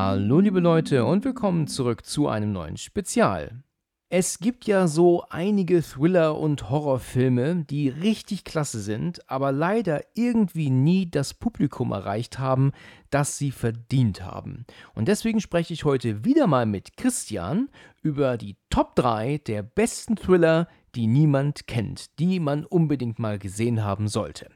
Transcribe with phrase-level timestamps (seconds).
[0.00, 3.64] Hallo liebe Leute und willkommen zurück zu einem neuen Spezial.
[4.08, 10.70] Es gibt ja so einige Thriller- und Horrorfilme, die richtig klasse sind, aber leider irgendwie
[10.70, 12.70] nie das Publikum erreicht haben,
[13.10, 14.66] das sie verdient haben.
[14.94, 17.68] Und deswegen spreche ich heute wieder mal mit Christian
[18.00, 23.82] über die Top 3 der besten Thriller, die niemand kennt, die man unbedingt mal gesehen
[23.82, 24.48] haben sollte.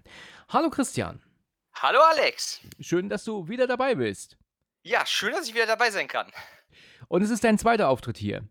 [0.50, 1.20] Hallo Christian.
[1.74, 2.60] Hallo Alex.
[2.78, 4.36] Schön, dass du wieder dabei bist.
[4.82, 6.30] Ja, schön, dass ich wieder dabei sein kann.
[7.08, 8.42] Und es ist dein zweiter Auftritt hier.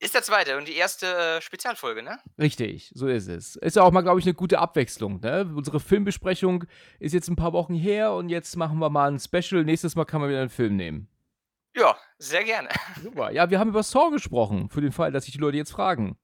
[0.00, 2.18] Ist der zweite und die erste äh, Spezialfolge, ne?
[2.36, 3.54] Richtig, so ist es.
[3.54, 5.20] Ist ja auch mal, glaube ich, eine gute Abwechslung.
[5.20, 5.48] Ne?
[5.54, 6.64] Unsere Filmbesprechung
[6.98, 9.64] ist jetzt ein paar Wochen her und jetzt machen wir mal ein Special.
[9.64, 11.08] Nächstes Mal kann man wieder einen Film nehmen.
[11.76, 12.68] Ja, sehr gerne.
[13.02, 13.30] Super.
[13.30, 16.18] Ja, wir haben über Saw gesprochen, für den Fall, dass sich die Leute jetzt fragen.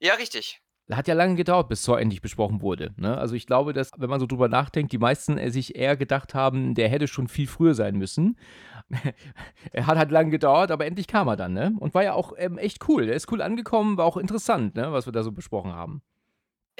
[0.00, 0.60] Ja, richtig.
[0.90, 2.94] Hat ja lange gedauert, bis Saw endlich besprochen wurde.
[2.96, 3.16] Ne?
[3.18, 6.34] Also ich glaube, dass, wenn man so drüber nachdenkt, die meisten äh, sich eher gedacht
[6.34, 8.38] haben, der hätte schon viel früher sein müssen.
[9.72, 11.74] er hat halt lange gedauert, aber endlich kam er dann, ne?
[11.78, 13.06] Und war ja auch ähm, echt cool.
[13.06, 16.02] Der ist cool angekommen, war auch interessant, ne, was wir da so besprochen haben.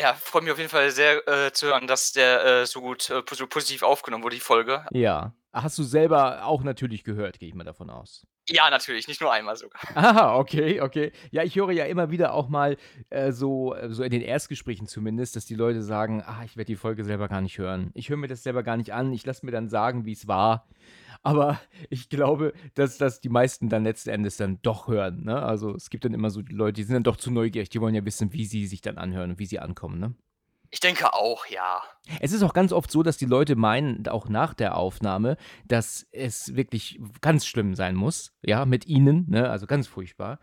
[0.01, 3.11] Ja, freut mich auf jeden Fall sehr äh, zu hören, dass der äh, so gut
[3.11, 4.87] äh, so positiv aufgenommen wurde, die Folge.
[4.93, 5.35] Ja.
[5.63, 8.27] Hast du selber auch natürlich gehört, gehe ich mal davon aus.
[8.51, 9.81] Ja, natürlich, nicht nur einmal sogar.
[9.95, 11.13] Aha, okay, okay.
[11.31, 12.77] Ja, ich höre ja immer wieder auch mal
[13.11, 16.73] äh, so, äh, so in den Erstgesprächen zumindest, dass die Leute sagen, ah, ich werde
[16.73, 17.91] die Folge selber gar nicht hören.
[17.95, 19.13] Ich höre mir das selber gar nicht an.
[19.13, 20.67] Ich lasse mir dann sagen, wie es war.
[21.23, 25.25] Aber ich glaube, dass das die meisten dann letzten Endes dann doch hören.
[25.25, 25.43] Ne?
[25.43, 27.81] Also es gibt dann immer so die Leute, die sind dann doch zu neugierig, die
[27.81, 29.99] wollen ja wissen, wie sie sich dann anhören und wie sie ankommen.
[29.99, 30.15] Ne?
[30.71, 31.83] Ich denke auch, ja.
[32.21, 35.37] Es ist auch ganz oft so, dass die Leute meinen, auch nach der Aufnahme,
[35.67, 39.49] dass es wirklich ganz schlimm sein muss, ja, mit ihnen, ne?
[39.49, 40.39] also ganz furchtbar.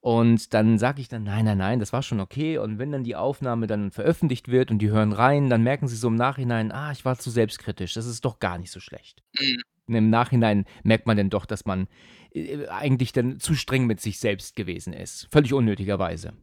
[0.00, 2.58] Und dann sage ich dann, nein, nein, nein, das war schon okay.
[2.58, 5.96] Und wenn dann die Aufnahme dann veröffentlicht wird und die hören rein, dann merken sie
[5.96, 9.22] so im Nachhinein, ah, ich war zu selbstkritisch, das ist doch gar nicht so schlecht.
[9.38, 9.62] Mhm.
[9.88, 11.88] Und im Nachhinein merkt man dann doch, dass man
[12.32, 15.28] äh, eigentlich dann zu streng mit sich selbst gewesen ist.
[15.32, 16.34] Völlig unnötigerweise.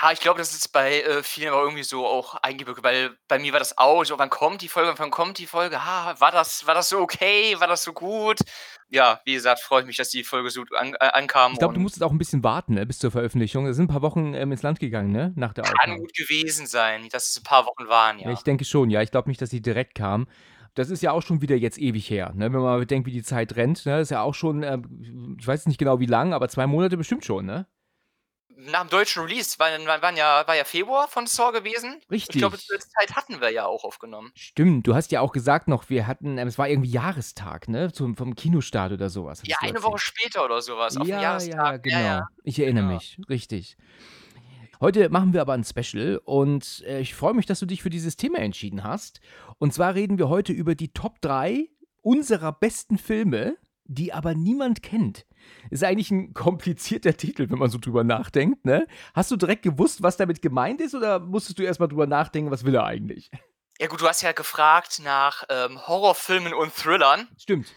[0.00, 3.38] Ja, ich glaube, das ist bei äh, vielen aber irgendwie so auch eingebürgert, weil bei
[3.38, 5.84] mir war das auch so, wann kommt die Folge, wann kommt die Folge?
[5.84, 8.38] Ha, war das, war das so okay, war das so gut?
[8.88, 11.52] Ja, wie gesagt, freue ich mich, dass die Folge so an, äh, ankam.
[11.52, 13.66] Ich glaube, du musstest auch ein bisschen warten ne, bis zur Veröffentlichung.
[13.66, 15.32] Es sind ein paar Wochen ähm, ins Land gegangen, ne?
[15.36, 16.00] Nach der kann Aufnahme.
[16.00, 18.32] gut gewesen sein, dass es ein paar Wochen waren, Ja, ja.
[18.32, 19.02] ich denke schon, ja.
[19.02, 20.26] Ich glaube nicht, dass sie direkt kam.
[20.74, 22.52] Das ist ja auch schon wieder jetzt ewig her, ne?
[22.52, 23.92] Wenn man bedenkt, wie die Zeit rennt, ne?
[23.98, 24.78] Das ist ja auch schon, äh,
[25.38, 27.66] ich weiß nicht genau wie lang, aber zwei Monate bestimmt schon, ne?
[28.66, 32.00] Nach dem deutschen Release waren, waren ja, war ja Februar von Saw gewesen.
[32.10, 32.68] Ich glaube, Richtig.
[32.68, 34.32] zur Zeit hatten wir ja auch aufgenommen.
[34.34, 37.92] Stimmt, du hast ja auch gesagt noch, wir hatten, ähm, es war irgendwie Jahrestag, ne?
[37.92, 39.42] Zum, vom Kinostart oder sowas.
[39.44, 41.82] Ja, eine Woche später oder sowas, auf den Ja, ja, ja, Jahrestag.
[41.82, 41.96] genau.
[41.98, 42.94] Ja, ja, Ich erinnere genau.
[42.96, 43.76] mich, richtig.
[44.80, 47.90] Heute machen wir aber ein Special und äh, ich freue mich, dass du dich für
[47.90, 49.20] dieses Thema entschieden hast.
[49.58, 51.68] Und zwar reden wir heute über die Top 3
[52.00, 55.26] unserer besten Filme, die aber niemand kennt.
[55.70, 58.86] Ist eigentlich ein komplizierter Titel, wenn man so drüber nachdenkt, ne?
[59.14, 62.64] Hast du direkt gewusst, was damit gemeint ist oder musstest du erstmal drüber nachdenken, was
[62.64, 63.30] will er eigentlich?
[63.80, 67.28] Ja gut, du hast ja gefragt nach ähm, Horrorfilmen und Thrillern.
[67.38, 67.72] Stimmt.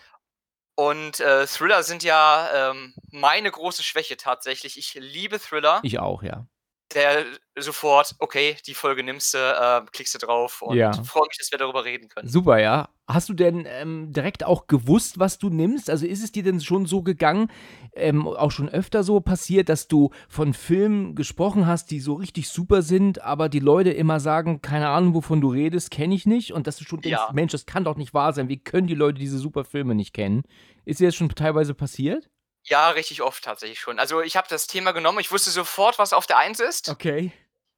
[0.76, 4.78] Und äh, Thriller sind ja ähm, meine große Schwäche tatsächlich.
[4.78, 5.80] Ich liebe Thriller.
[5.84, 6.48] Ich auch, ja.
[6.94, 7.26] Der
[7.58, 10.92] sofort, okay, die Folge nimmst du, äh, klickst du drauf und Ja.
[11.04, 12.28] freue mich, dass wir darüber reden können.
[12.28, 12.90] Super, ja.
[13.08, 15.90] Hast du denn ähm, direkt auch gewusst, was du nimmst?
[15.90, 17.50] Also ist es dir denn schon so gegangen,
[17.96, 22.50] ähm, auch schon öfter so passiert, dass du von Filmen gesprochen hast, die so richtig
[22.50, 26.54] super sind, aber die Leute immer sagen, keine Ahnung, wovon du redest, kenne ich nicht.
[26.54, 27.34] Und dass du schon denkst, Ja.
[27.34, 28.50] Mensch, das kann doch nicht wahr sein.
[28.50, 30.44] Wie können die Leute diese super Filme nicht kennen?
[30.86, 32.30] Ist dir das schon teilweise passiert?
[32.64, 34.00] Ja, richtig oft tatsächlich schon.
[34.00, 36.90] Also ich habe das Thema genommen, ich wusste sofort, was auf der Eins ist.
[36.90, 37.32] Okay,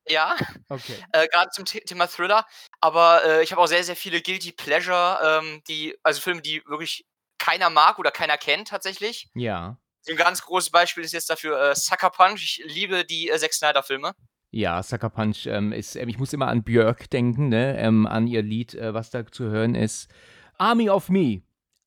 [0.07, 0.35] Ja,
[0.69, 1.03] okay.
[1.11, 2.45] äh, gerade zum The Thema Thriller.
[2.81, 6.63] Aber äh, ich habe auch sehr, sehr viele Guilty Pleasure, ähm, die, also Filme, die
[6.67, 7.05] wirklich
[7.39, 9.29] keiner mag oder keiner kennt tatsächlich.
[9.33, 9.77] Ja.
[10.07, 12.43] Ein ganz großes Beispiel ist jetzt dafür äh, Sucker Punch.
[12.43, 14.13] Ich liebe die äh, Zack Snyder-Filme.
[14.51, 17.77] Ja, Sucker Punch ähm, ist, ähm, ich muss immer an Björk denken, ne?
[17.79, 20.09] Ähm, an ihr Lied, äh, was da zu hören ist.
[20.57, 21.41] Army of Me.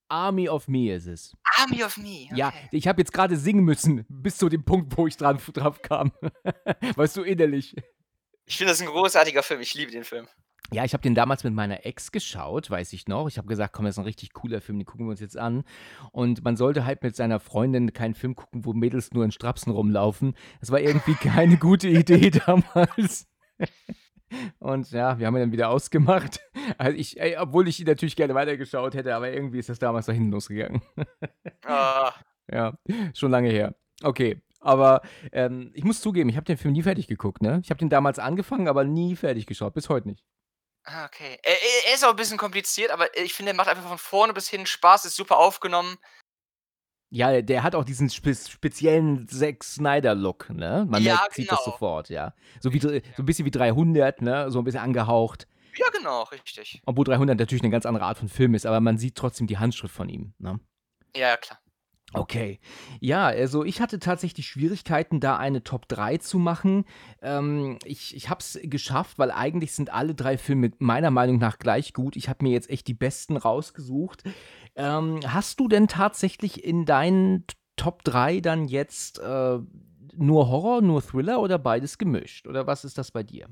[0.08, 1.36] Army of Me ist es.
[1.58, 2.28] Army of Me.
[2.34, 2.68] Ja, okay.
[2.72, 6.12] ich habe jetzt gerade singen müssen, bis zu dem Punkt, wo ich dran, drauf kam.
[6.96, 7.74] weißt du, innerlich.
[8.46, 9.60] Ich finde das ein großartiger Film.
[9.60, 10.26] Ich liebe den Film.
[10.70, 13.26] Ja, ich habe den damals mit meiner Ex geschaut, weiß ich noch.
[13.26, 15.38] Ich habe gesagt, komm, das ist ein richtig cooler Film, den gucken wir uns jetzt
[15.38, 15.64] an.
[16.12, 19.72] Und man sollte halt mit seiner Freundin keinen Film gucken, wo Mädels nur in Strapsen
[19.72, 20.34] rumlaufen.
[20.60, 23.26] Das war irgendwie keine gute Idee damals.
[24.58, 26.40] Und ja, wir haben ihn dann wieder ausgemacht.
[26.76, 30.04] Also ich, ey, obwohl ich ihn natürlich gerne weitergeschaut hätte, aber irgendwie ist das damals
[30.04, 30.82] da hinten losgegangen.
[31.64, 32.12] Ah,
[32.52, 32.74] Ja,
[33.14, 33.74] schon lange her.
[34.02, 35.00] Okay, aber
[35.32, 37.60] ähm, ich muss zugeben, ich habe den Film nie fertig geguckt, ne?
[37.64, 40.24] Ich habe den damals angefangen, aber nie fertig geschaut, bis heute nicht.
[40.84, 41.38] ah, okay.
[41.42, 43.98] Er, er er ist auch ein bisschen kompliziert, aber ich finde, er macht einfach von
[43.98, 45.96] vorne bis hin Spaß, ist super aufgenommen.
[47.10, 50.86] Ja, der hat auch diesen spe speziellen Zack Snyder-Look, ne?
[50.88, 51.72] Man Ja, merkt, sieht das genau.
[51.72, 52.34] sofort, ja.
[52.60, 54.50] So, wie, so ein bisschen wie 300, ne?
[54.50, 55.46] So ein bisschen angehaucht.
[55.76, 56.82] Ja, genau, richtig.
[56.84, 59.58] Obwohl 300 natürlich eine ganz andere Art von Film ist, aber man sieht trotzdem die
[59.58, 60.60] Handschrift von ihm, ne?
[61.16, 61.58] Ja, ja, klar.
[62.14, 62.58] Okay.
[63.00, 66.86] Ja, also ich hatte tatsächlich Schwierigkeiten, da eine Top 3 zu machen.
[67.20, 71.58] Ähm, ich ich habe es geschafft, weil eigentlich sind alle drei Filme meiner Meinung nach
[71.58, 72.16] gleich gut.
[72.16, 74.22] Ich habe mir jetzt echt die besten rausgesucht.
[74.78, 77.44] Ähm, hast du denn tatsächlich in deinen
[77.76, 79.58] Top 3 dann jetzt äh,
[80.14, 82.46] nur Horror, nur Thriller oder beides gemischt?
[82.46, 83.48] Oder was ist das bei dir?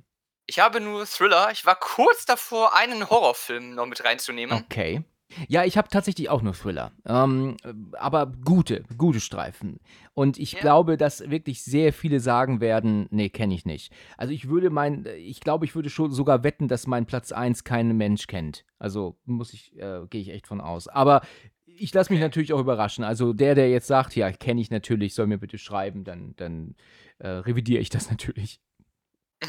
[0.47, 1.51] Ich habe nur Thriller.
[1.51, 4.57] Ich war kurz davor, einen Horrorfilm noch mit reinzunehmen.
[4.57, 5.03] Okay.
[5.49, 6.93] Ja, ich habe tatsächlich auch nur Thriller.
[7.05, 9.81] Ähm, äh, aber gute, gute Streifen.
[10.15, 10.61] Und ich Ja.
[10.61, 13.93] glaube, dass wirklich sehr viele sagen werden, nee, kenne ich nicht.
[14.17, 17.65] Also ich würde mein, ich glaube, ich würde schon sogar wetten, dass mein Platz 1
[17.65, 18.65] kein Mensch kennt.
[18.79, 20.87] Also muss ich, äh, gehe ich echt von aus.
[20.89, 21.23] Aber
[21.67, 22.27] ich lasse mich Okay.
[22.29, 23.05] natürlich auch überraschen.
[23.05, 26.77] Also der, der jetzt sagt, ja, kenne ich natürlich, soll mir bitte schreiben, dann, dann
[27.19, 28.61] äh, revidiere ich das natürlich.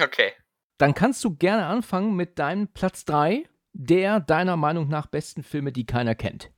[0.02, 0.32] Okay.
[0.80, 3.44] Dann kannst du gerne anfangen mit deinem Platz 3
[3.78, 6.52] der deiner Meinung nach besten Filme, die keiner kennt.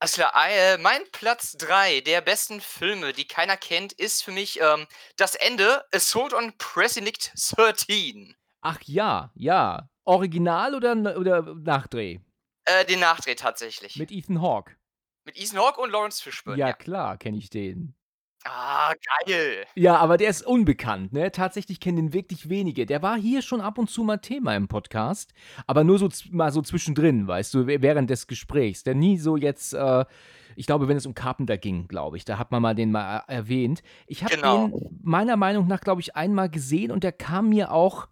[0.00, 4.86] Klar, äh, mein Platz 3 der besten Filme, die keiner kennt, ist für mich ähm,
[5.16, 8.36] das Ende Assault on Precinct 13.
[8.60, 9.88] Ach ja, ja.
[10.04, 12.20] Original oder, oder Nachdreh?
[12.64, 13.96] Äh, den Nachdreh tatsächlich.
[13.96, 14.76] Mit Ethan Hawke.
[15.24, 16.58] Mit Ethan Hawke und Lawrence Fishburne.
[16.58, 16.72] Ja, Ja.
[16.74, 17.96] klar, kenne ich den.
[18.48, 18.92] Ah,
[19.26, 19.64] geil.
[19.74, 21.32] Ja, aber der ist unbekannt, ne?
[21.32, 22.86] Tatsächlich kennen den wirklich wenige.
[22.86, 25.32] Der war hier schon ab und zu mal Thema im Podcast,
[25.66, 28.84] aber nur so mal so zwischendrin, weißt du, während des Gesprächs.
[28.84, 30.04] Der nie so jetzt, äh,
[30.54, 33.24] ich glaube, wenn es um Carpenter ging, glaube ich, da hat man mal den mal
[33.26, 33.82] äh, erwähnt.
[34.06, 34.68] Ich habe Genau.
[34.68, 38.06] den meiner Meinung nach, glaube ich, einmal gesehen und der kam mir auch,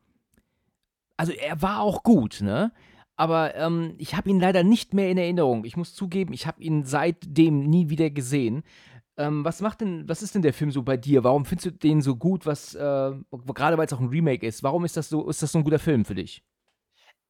[1.17, 2.73] also er war auch gut, ne?
[3.17, 5.65] Aber ähm, ich habe ihn leider nicht mehr in Erinnerung.
[5.65, 8.65] Ich muss zugeben, ich habe ihn seitdem nie wieder gesehen.
[9.17, 11.23] Ähm, was macht denn, was ist denn der Film so bei dir?
[11.23, 12.47] Warum findest du den so gut?
[12.47, 13.13] Was, äh,
[13.55, 15.65] gerade weil es auch ein Remake ist, warum ist das so, ist das so ein
[15.65, 16.43] guter Film für dich?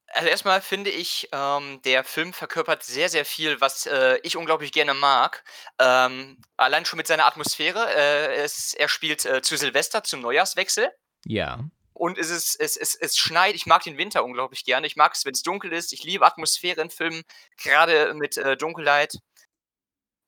[0.07, 4.71] Also erstmal finde ich, ähm, der Film verkörpert sehr, sehr viel, was äh, ich unglaublich
[4.71, 5.43] gerne mag.
[5.77, 7.85] Ähm, allein schon mit seiner Atmosphäre.
[7.93, 10.89] Äh, es, er spielt äh, zu Silvester, zum Neujahrswechsel.
[11.25, 11.59] Ja.
[11.93, 13.55] Und es, ist, es, es, es schneit.
[13.55, 14.87] Ich mag den Winter unglaublich gerne.
[14.87, 15.91] Ich mag es, wenn es dunkel ist.
[15.91, 17.23] Ich liebe Atmosphäre in Filmen,
[17.61, 19.15] gerade mit äh, Dunkelheit.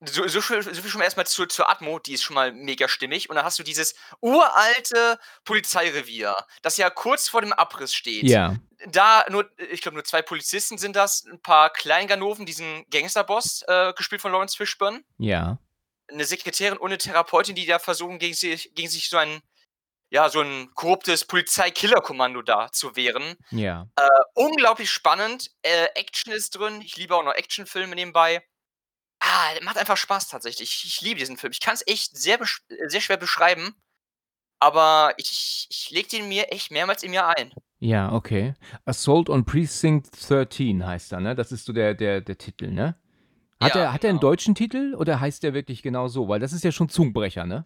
[0.05, 2.51] So, so, viel, so viel schon mal erstmal zu, zur Atmo, die ist schon mal
[2.53, 3.29] mega stimmig.
[3.31, 8.23] Und dann hast du dieses uralte Polizeirevier, das ja kurz vor dem Abriss steht.
[8.23, 8.55] Ja.
[8.85, 13.93] Da nur, ich glaube, nur zwei Polizisten sind das, ein paar Kleinganoven, diesen Gangsterboss, äh,
[13.93, 15.57] gespielt von Lawrence Fishburne, Ja.
[16.09, 19.41] eine Sekretärin und eine Therapeutin, die da versuchen, gegen sich, gegen sich so ein,
[20.11, 23.35] ja, so ein korruptes Polizeikillerkommando da zu wehren.
[23.49, 23.87] Ja.
[23.95, 25.49] Äh, unglaublich spannend.
[25.63, 26.81] Äh, Action ist drin.
[26.81, 28.43] Ich liebe auch noch Actionfilme nebenbei.
[29.19, 30.69] Ah, der macht einfach Spaß tatsächlich.
[30.69, 31.51] Ich, ich liebe diesen Film.
[31.51, 33.75] Ich kann es echt sehr, äh, sehr schwer beschreiben.
[34.59, 37.51] Aber ich, ich lege den mir echt mehrmals im Jahr ein.
[37.79, 38.55] Ja, okay.
[38.85, 41.35] Assault on Precinct 13 heißt er, ne?
[41.35, 42.95] Das ist so der, der, der Titel, ne?
[43.61, 44.31] Hat, Ja, er, hat er einen genau.
[44.31, 46.27] deutschen Titel oder heißt der wirklich genau so?
[46.27, 47.65] Weil das ist ja schon Zungenbrecher, ne?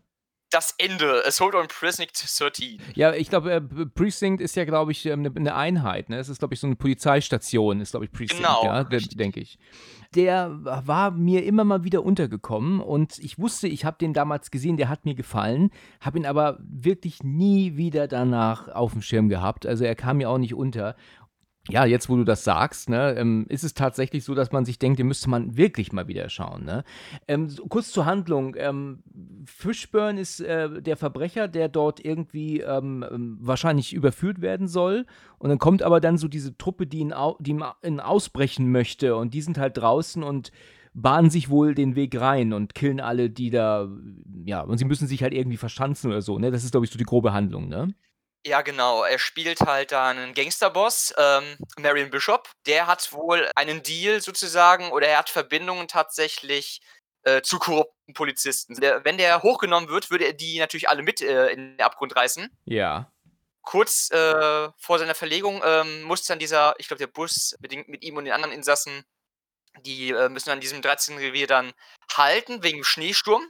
[0.52, 1.24] Das Ende.
[1.26, 2.80] Assault on Precinct 13.
[2.94, 6.10] Ja, ich glaube, äh, Precinct ist ja, glaube ich, ähm, eine eine Einheit.
[6.10, 6.18] Ne?
[6.18, 9.58] Es ist, glaube ich, so eine Polizeistation, ist, glaube ich, Precinct, Genau, ja, denke ich.
[10.14, 14.76] Der war mir immer mal wieder untergekommen und ich wusste, ich habe den damals gesehen,
[14.76, 19.66] der hat mir gefallen, habe ihn aber wirklich nie wieder danach auf dem Schirm gehabt.
[19.66, 20.98] Also er kam mir auch nicht unter.
[21.72, 24.78] Ja, jetzt wo du das sagst, ne, ähm, ist es tatsächlich so, dass man sich
[24.80, 26.66] denkt, den müsste man wirklich mal wieder schauen.
[26.66, 26.84] Ne?
[27.28, 28.56] Ähm, so, kurz zur Handlung.
[28.58, 29.04] Ähm,
[29.46, 35.06] Fishburne ist äh, der Verbrecher, der dort irgendwie ähm, ähm, wahrscheinlich überführt werden soll.
[35.40, 38.00] Und dann kommt aber dann so diese Truppe, die ihn, au die ihn au- ihn
[38.00, 39.16] ausbrechen möchte.
[39.16, 40.52] Und die sind halt draußen und
[40.94, 43.88] bahnen sich wohl den Weg rein und killen alle, die da,
[44.44, 46.38] ja, und sie müssen sich halt irgendwie verschanzen oder so.
[46.38, 46.52] Ne?
[46.52, 47.94] Das ist, glaube ich, so die grobe Handlung, ne?
[48.46, 49.04] Ja, genau.
[49.04, 52.50] Er spielt halt da einen Gangsterboss, ähm, Marion Bishop.
[52.66, 56.82] Der hat wohl einen Deal sozusagen oder er hat Verbindungen tatsächlich
[57.24, 58.76] äh, zu korrupten Polizisten.
[58.76, 62.16] Der, wenn der hochgenommen wird, würde er die natürlich alle mit äh, in den Abgrund
[62.16, 62.50] reißen.
[62.66, 63.12] Ja.
[63.62, 68.04] kurz äh, vor seiner Verlegung ähm, muss dann dieser, ich glaube, der Bus bedingt mit
[68.04, 69.04] ihm und den anderen Insassen,
[69.86, 71.18] die äh, müssen an diesem 13.
[71.18, 71.74] Revier dann
[72.14, 73.44] halten wegen Schneesturm.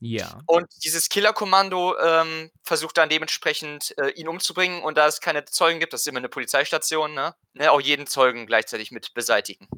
[0.00, 0.40] Ja.
[0.46, 5.80] Und dieses Killerkommando ähm, versucht dann dementsprechend äh, ihn umzubringen und da es keine Zeugen
[5.80, 9.68] gibt, das ist immer eine Polizeistation, ne, ne auch jeden Zeugen gleichzeitig mit beseitigen.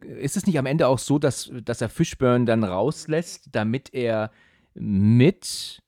[0.00, 4.30] Ist es nicht am Ende auch so, dass, dass er Fishburne dann rauslässt, damit er
[4.72, 5.79] mit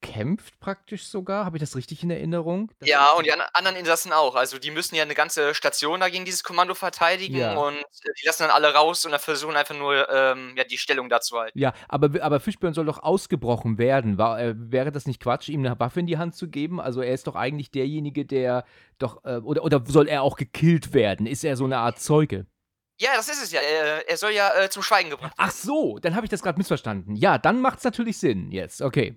[0.00, 1.44] kämpft praktisch sogar?
[1.44, 2.70] Habe ich das richtig in Erinnerung?
[2.78, 4.34] Das Ja, und die an anderen Insassen auch.
[4.36, 7.56] Also die müssen ja eine ganze Station da gegen dieses Kommando verteidigen Ja.
[7.56, 10.78] und äh, die lassen dann alle raus und dann versuchen einfach nur ähm, ja, die
[10.78, 11.58] Stellung da zu halten.
[11.58, 14.18] Ja, aber, aber Fishburne soll doch ausgebrochen werden.
[14.18, 16.80] War, äh, wäre das nicht Quatsch, ihm eine Waffe in die Hand zu geben?
[16.80, 18.64] Also er ist doch eigentlich derjenige, der
[18.98, 21.26] doch, äh, oder, oder soll er auch gekillt werden?
[21.26, 22.46] Ist er so eine Art Zeuge?
[23.00, 23.60] Ja, das ist es ja.
[23.60, 27.14] Er, soll ja äh, zum Schweigen gebracht Ach so, dann habe ich das gerade missverstanden.
[27.14, 28.82] Ja, dann macht es natürlich Sinn jetzt.
[28.82, 29.16] Okay.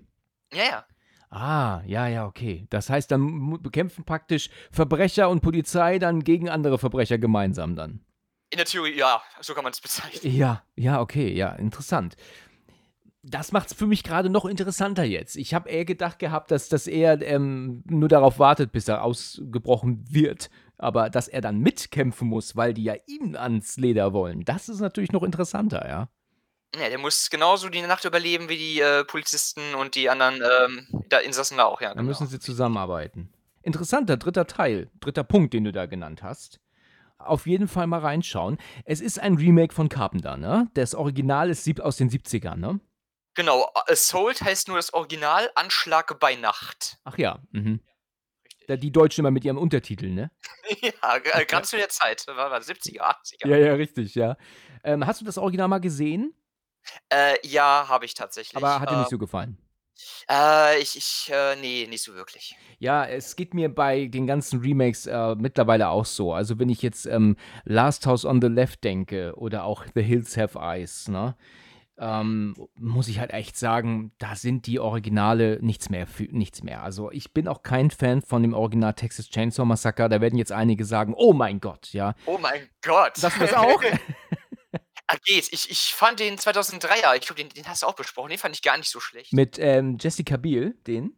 [0.53, 0.86] Ja, ja.
[1.29, 2.67] Ah, ja, ja, okay.
[2.70, 8.01] Das heißt, dann bekämpfen praktisch Verbrecher und Polizei dann gegen andere Verbrecher gemeinsam dann.
[8.50, 10.36] In der Theorie, ja, so kann man es bezeichnen.
[10.36, 12.17] Ja, ja, okay, ja, interessant.
[13.24, 15.38] Das macht es für mich gerade noch interessanter jetzt.
[15.38, 20.03] Ich habe eher gedacht gehabt, dass, dass er ähm, nur darauf wartet, bis er ausgebrochen
[20.10, 20.50] wird.
[20.77, 24.79] Aber dass er dann mitkämpfen muss, weil die ja ihm ans Leder wollen, das ist
[24.81, 26.10] natürlich noch interessanter, ja.
[26.75, 30.87] Ja, der muss genauso die Nacht überleben wie die äh, Polizisten und die anderen ähm,
[31.09, 31.89] da Insassen da auch, ja.
[31.89, 32.07] Dann Genau.
[32.09, 33.33] müssen sie zusammenarbeiten.
[33.61, 36.59] Interessanter dritter Teil, dritter Punkt, den du da genannt hast.
[37.17, 38.57] Auf jeden Fall mal reinschauen.
[38.85, 40.69] Es ist ein Remake von Carpenter, ne?
[40.73, 42.79] Das Original ist sieb- aus den 70ern, ne?
[43.35, 46.97] Genau, Assault heißt nur das Original Anschlag bei Nacht.
[47.03, 47.81] Ach ja, mhm.
[48.67, 50.31] Da die Deutschen immer mit ihrem Untertitel, ne?
[50.81, 53.47] ja, äh, gerade zu der Zeit, war, war 70er, 80er.
[53.47, 54.37] Ja, ja, richtig, ja.
[54.83, 56.33] Ähm, hast du das Original mal gesehen?
[57.09, 58.55] Äh, ja, habe ich tatsächlich.
[58.55, 59.57] Aber hat dir äh, nicht so gefallen.
[60.29, 62.55] Äh, ich, ich, äh, nee, nicht so wirklich.
[62.79, 66.33] Ja, es geht mir bei den ganzen Remakes äh, mittlerweile auch so.
[66.33, 70.38] Also wenn ich jetzt ähm, Last House on the Left denke oder auch The Hills
[70.38, 71.35] Have Eyes, ne?
[72.00, 76.81] Ähm, muss ich halt echt sagen, da sind die Originale nichts mehr, für, nichts mehr.
[76.81, 80.09] Also ich bin auch kein Fan von dem Original Texas Chainsaw Massacre.
[80.09, 82.15] Da werden jetzt einige sagen, oh mein Gott, ja.
[82.25, 83.13] Oh mein Gott.
[83.21, 83.83] Das das auch?
[85.23, 85.51] geht.
[85.51, 88.55] Ich, ich fand den 2003er, ich glaube, den, den hast du auch besprochen, den fand
[88.55, 89.33] ich gar nicht so schlecht.
[89.33, 91.17] Mit ähm, Jessica Biel, den?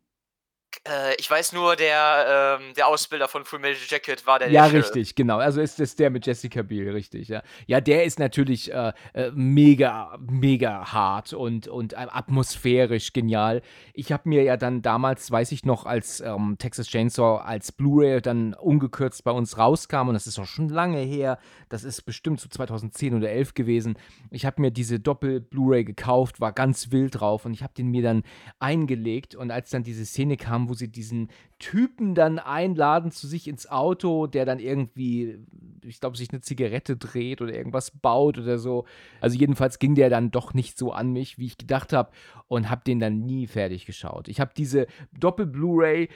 [0.88, 4.68] Äh, ich weiß nur, der, ähm, der Ausbilder von Full Metal Jacket war der Ja,
[4.68, 5.38] der richtig, genau.
[5.38, 7.42] Also ist das der mit Jessica Biel, richtig, ja.
[7.68, 13.62] Ja, der ist natürlich äh, äh, mega, mega hart und, und äh, atmosphärisch genial.
[13.94, 18.22] Ich habe mir ja dann damals, weiß ich noch, als ähm, Texas Chainsaw als Blu-ray
[18.22, 21.40] dann ungekürzt bei uns rauskam, und das ist auch schon lange her,
[21.70, 23.98] das ist bestimmt so 2010 oder 11 gewesen.
[24.32, 28.04] Ich habe mir diese Doppel-Blu-ray gekauft, war ganz wild drauf und ich habe den mir
[28.04, 28.24] dann
[28.60, 31.30] eingelegt und als dann diese Szene kam, wo sie diesen
[31.60, 35.40] Typen dann einladen zu sich ins Auto, der dann irgendwie,
[35.84, 38.86] ich glaube, sich eine Zigarette dreht oder irgendwas baut oder so.
[39.22, 42.12] Also jedenfalls ging der dann doch nicht so an mich, wie ich gedacht habe
[42.48, 44.28] und habe den dann nie fertig geschaut.
[44.28, 46.10] Ich habe diese Doppel-Blu-ray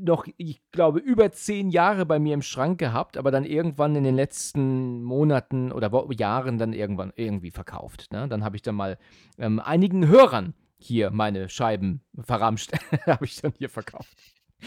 [0.00, 4.04] noch, ich glaube, über zehn Jahre bei mir im Schrank gehabt, aber dann irgendwann in
[4.04, 5.88] den letzten Monaten oder
[6.18, 8.12] Jahren dann irgendwann irgendwie verkauft.
[8.12, 8.28] Ne?
[8.28, 8.98] Dann habe ich dann mal
[9.38, 12.72] ähm, einigen Hörern hier meine Scheiben verramscht,
[13.06, 14.16] habe ich dann hier verkauft.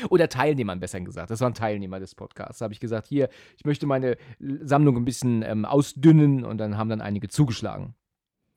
[0.09, 1.31] Oder Teilnehmern, besser gesagt.
[1.31, 2.59] Das waren Teilnehmer des Podcasts.
[2.59, 6.77] Da habe ich gesagt, hier, ich möchte meine Sammlung ein bisschen ähm, ausdünnen und dann
[6.77, 7.95] haben dann einige zugeschlagen.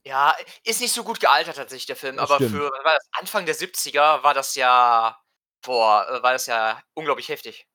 [0.06, 0.34] Ja,
[0.64, 2.52] ist nicht so gut gealtert tatsächlich, der Film, Das aber stimmt.
[2.52, 2.70] für
[3.12, 5.18] Anfang der 70er war das ja,
[5.62, 7.66] boah, äh, war das ja unglaublich heftig.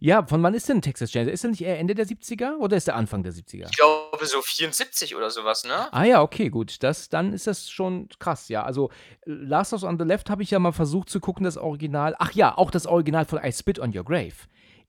[0.00, 1.32] Ja, von wann ist denn Texas Chainsaw?
[1.32, 3.68] Ist er nicht eher Ende der 70er oder ist er Anfang der 70er?
[3.70, 5.92] Ich glaube so 74 oder sowas, ne?
[5.92, 6.82] Ah ja, okay, gut.
[6.82, 8.64] Das, dann ist das schon krass, ja.
[8.64, 8.90] Also
[9.24, 12.16] Last House on the Left habe ich ja mal versucht zu gucken, das Original.
[12.18, 14.34] Ach ja, auch das Original von I Spit on Your Grave.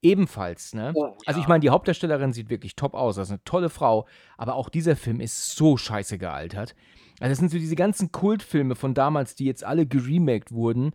[0.01, 0.91] Ebenfalls, ne?
[0.95, 1.49] Oh, Also ich ja.
[1.49, 3.15] meine, die Hauptdarstellerin sieht wirklich top aus.
[3.15, 4.07] Das ist eine tolle Frau.
[4.37, 6.75] Aber auch dieser Film ist so scheiße gealtert.
[7.19, 10.91] Also das sind so diese ganzen Kultfilme von damals, die jetzt alle geremaked wurden,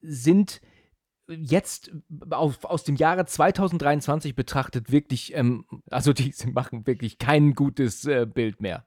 [0.00, 0.60] sind
[1.28, 1.90] jetzt
[2.30, 8.26] auf, aus dem Jahre 2023 betrachtet wirklich, ähm, also die machen wirklich kein gutes äh,
[8.26, 8.84] Bild mehr.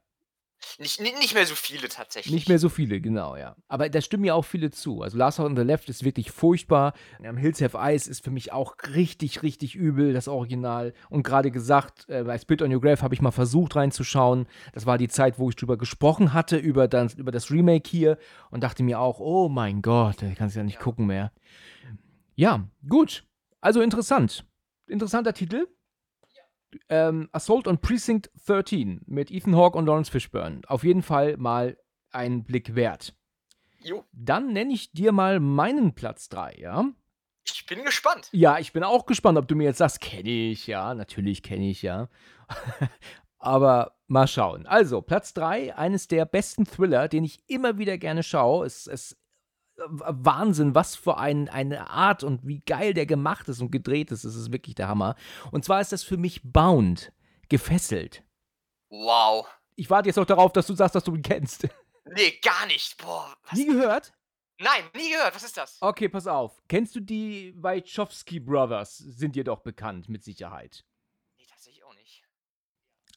[0.78, 2.34] Nicht, nicht mehr so viele tatsächlich.
[2.34, 3.56] Nicht mehr so viele, genau, ja.
[3.68, 5.02] Aber da stimmen ja auch viele zu.
[5.02, 6.94] Also Last House on the Left ist wirklich furchtbar.
[7.22, 10.94] Ähm, Hills Have Eyes ist für mich auch richtig, richtig übel, das Original.
[11.10, 14.46] Und gerade gesagt, äh, bei Spit on Your Grave habe ich mal versucht reinzuschauen.
[14.72, 18.18] Das war die Zeit, wo ich drüber gesprochen hatte, über das, über das Remake hier.
[18.50, 21.32] Und dachte mir auch, oh mein Gott, ich kann es ja nicht gucken mehr.
[22.38, 23.24] Ja, gut.
[23.60, 24.46] Also interessant.
[24.86, 25.66] Interessanter Titel.
[26.88, 30.60] Ähm, Assault on Precinct 13 mit Ethan Hawke und Lawrence Fishburne.
[30.68, 31.76] Auf jeden Fall mal
[32.12, 33.16] ein Blick wert.
[33.80, 34.04] Jo.
[34.12, 36.84] Dann nenne ich dir mal meinen Platz 3, ja?
[37.44, 38.28] Ich bin gespannt.
[38.30, 41.68] Ja, ich bin auch gespannt, ob du mir jetzt sagst, kenne ich, ja, natürlich kenne
[41.68, 42.08] ich, ja.
[43.40, 44.64] Aber mal schauen.
[44.64, 48.64] Also, Platz 3, eines der besten Thriller, den ich immer wieder gerne schaue.
[48.64, 49.16] Es ist
[49.86, 54.24] Wahnsinn, was für ein, eine Art und wie geil der gemacht ist und gedreht ist.
[54.24, 55.14] Das ist wirklich der Hammer.
[55.52, 57.12] Und zwar ist das für mich Bound,
[57.48, 58.24] gefesselt.
[58.90, 59.46] Wow.
[59.76, 61.68] Ich warte jetzt noch darauf, dass du sagst, dass du ihn kennst.
[62.10, 62.96] Nee, gar nicht.
[62.96, 63.36] Boah.
[63.42, 63.52] Was?
[63.52, 64.14] Nie gehört?
[64.58, 65.34] Nein, nie gehört.
[65.34, 65.76] Was ist das?
[65.82, 66.62] Okay, pass auf.
[66.66, 68.96] Kennst du die Wachowski Brothers?
[68.96, 70.86] Sind dir doch bekannt, mit Sicherheit.
[71.36, 72.24] Nee, tatsächlich auch nicht.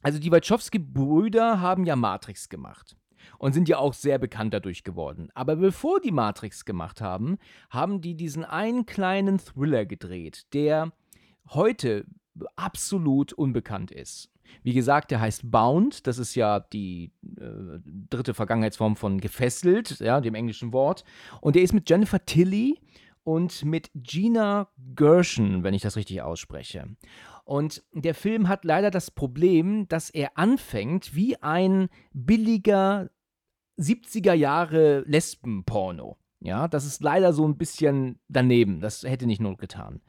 [0.01, 2.97] Also die Wachowski-Brüder haben ja Matrix gemacht
[3.37, 5.29] und sind ja auch sehr bekannt dadurch geworden.
[5.33, 7.37] Aber bevor die Matrix gemacht haben,
[7.69, 10.91] haben die diesen einen kleinen Thriller gedreht, der
[11.49, 12.05] heute
[12.55, 14.29] absolut unbekannt ist.
[14.63, 20.19] Wie gesagt, der heißt Bound, das ist ja die äh, dritte Vergangenheitsform von gefesselt, ja,
[20.19, 21.03] dem englischen Wort.
[21.39, 22.79] Und der ist mit Jennifer Tilly
[23.23, 26.87] und mit Gina Gershon, wenn ich das richtig ausspreche.
[27.51, 33.09] Und der Film hat leider das Problem, dass er anfängt wie ein billiger
[33.77, 36.15] 70er Jahre Lesbenporno.
[36.39, 38.79] Ja, das ist leider so ein bisschen daneben.
[38.79, 39.99] Das hätte nicht Not getan.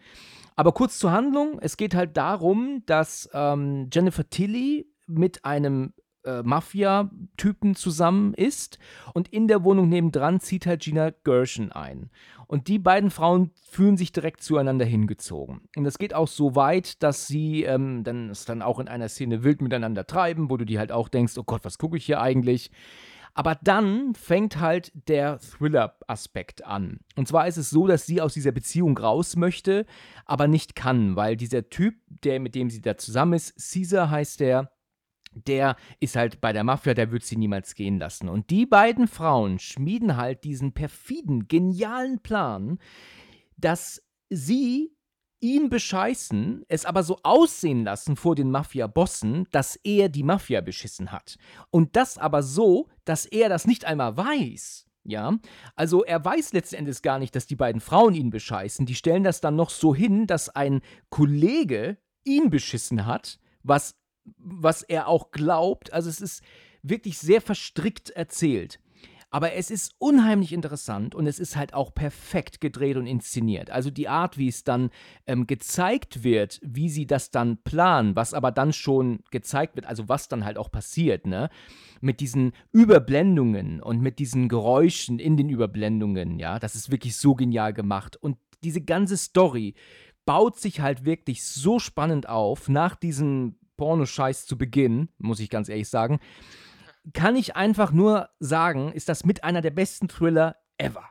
[0.55, 1.59] Aber kurz zur Handlung.
[1.61, 8.79] Es geht halt darum, dass ähm, Jennifer Tilly mit einem äh, Mafia-Typen zusammen ist
[9.15, 12.11] und in der Wohnung nebendran zieht halt Gina Gershon ein.
[12.47, 15.63] Und die beiden Frauen fühlen sich direkt zueinander hingezogen.
[15.75, 19.09] Und das geht auch so weit, dass sie ähm, dann es dann auch in einer
[19.09, 22.05] Szene wild miteinander treiben, wo du dir halt auch denkst, oh Gott, was gucke ich
[22.05, 22.71] hier eigentlich?
[23.35, 27.01] Aber dann fängt halt der Thriller-Aspekt an.
[27.17, 29.87] Und zwar ist es so, dass sie aus dieser Beziehung raus möchte,
[30.27, 34.41] aber nicht kann, weil dieser Typ, der mit dem sie da zusammen ist, Caesar heißt
[34.41, 34.71] der,
[35.35, 38.29] der ist halt bei der Mafia, der wird sie niemals gehen lassen.
[38.29, 42.79] Und die beiden Frauen schmieden halt diesen perfiden, genialen Plan,
[43.57, 44.97] dass sie
[45.41, 51.11] ihn bescheißen, es aber so aussehen lassen vor den Mafia-Bossen, dass er die Mafia beschissen
[51.11, 51.37] hat.
[51.71, 54.87] Und das aber so, dass er das nicht einmal weiß.
[55.05, 55.37] Ja,
[55.75, 58.87] also er weiß letzten Endes gar nicht, dass die beiden Frauen ihn bescheißen.
[58.87, 60.81] Die stellen das dann noch so hin, dass ein
[61.11, 63.97] Kollege ihn beschissen hat, was,
[64.39, 65.93] was er auch glaubt.
[65.93, 66.43] Also es ist
[66.83, 68.81] wirklich sehr verstrickt erzählt.
[69.35, 73.71] Aber es ist unheimlich interessant und es ist halt auch perfekt gedreht und inszeniert.
[73.71, 74.91] Also die Art, wie es dann
[75.27, 80.07] ähm, gezeigt wird, wie sie das dann planen, was aber dann schon gezeigt wird, also
[80.11, 81.49] was dann halt auch passiert, ne?
[82.03, 87.35] Mit diesen Überblendungen und mit diesen Geräuschen in den Überblendungen, ja, das ist wirklich so
[87.35, 88.19] genial gemacht.
[88.19, 89.75] Und diese ganze Story
[90.27, 95.69] baut sich halt wirklich so spannend auf nach diesem Pornoscheiß zu Beginn, muss ich ganz
[95.69, 96.21] ehrlich sagen
[97.13, 101.09] kann ich einfach nur sagen, ist das mit einer der besten Thriller ever.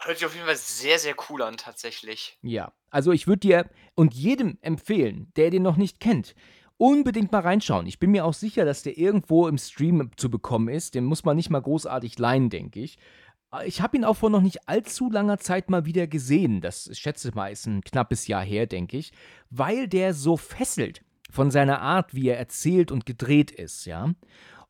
[0.00, 2.38] Hört sich auf jeden Fall sehr, sehr cool an, tatsächlich.
[2.42, 6.34] Ja, also ich würde dir und jedem empfehlen, der den noch nicht kennt,
[6.76, 7.86] unbedingt mal reinschauen.
[7.86, 10.94] Ich bin mir auch sicher, dass der irgendwo im Stream zu bekommen ist.
[10.94, 12.98] Den muss man nicht mal großartig leihen, denke ich.
[13.64, 16.60] Ich habe ihn auch vor noch nicht allzu langer Zeit mal wieder gesehen.
[16.60, 19.12] Das ich schätze mal ist ein knappes Jahr her, denke ich,
[19.50, 24.12] weil der so fesselt von seiner Art, wie er erzählt und gedreht ist, ja.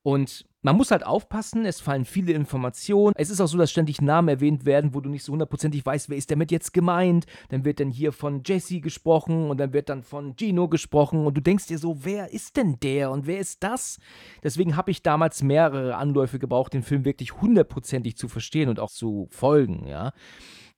[0.03, 3.15] Und man muss halt aufpassen, es fallen viele Informationen.
[3.17, 6.09] Es ist auch so, dass ständig Namen erwähnt werden, wo du nicht so hundertprozentig weißt,
[6.09, 7.27] wer ist damit jetzt gemeint.
[7.51, 11.37] Dann wird dann hier von Jesse gesprochen und dann wird dann von Gino gesprochen und
[11.37, 13.99] du denkst dir so, wer ist denn der und wer ist das?
[14.43, 18.91] Deswegen habe ich damals mehrere Anläufe gebraucht, den Film wirklich hundertprozentig zu verstehen und auch
[18.91, 20.13] zu folgen, ja.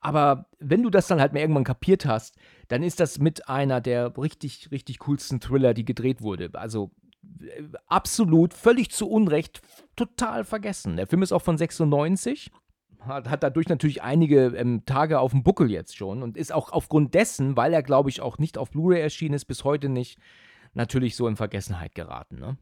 [0.01, 2.37] Aber wenn du das dann halt mal irgendwann kapiert hast,
[2.71, 6.51] dann ist das mit einer der richtig, richtig coolsten Thriller, die gedreht wurde.
[6.55, 6.93] Also
[7.87, 9.61] absolut, völlig zu Unrecht,
[9.97, 10.97] total vergessen.
[10.97, 12.51] Der Film ist auch von 96
[13.01, 16.71] hat, hat dadurch natürlich einige ähm, Tage auf dem Buckel jetzt schon und ist auch
[16.71, 20.19] aufgrund dessen, weil er, glaube ich, auch nicht auf Blu-ray erschienen ist, bis heute nicht,
[20.75, 22.39] natürlich so in Vergessenheit geraten.
[22.39, 22.57] Ne?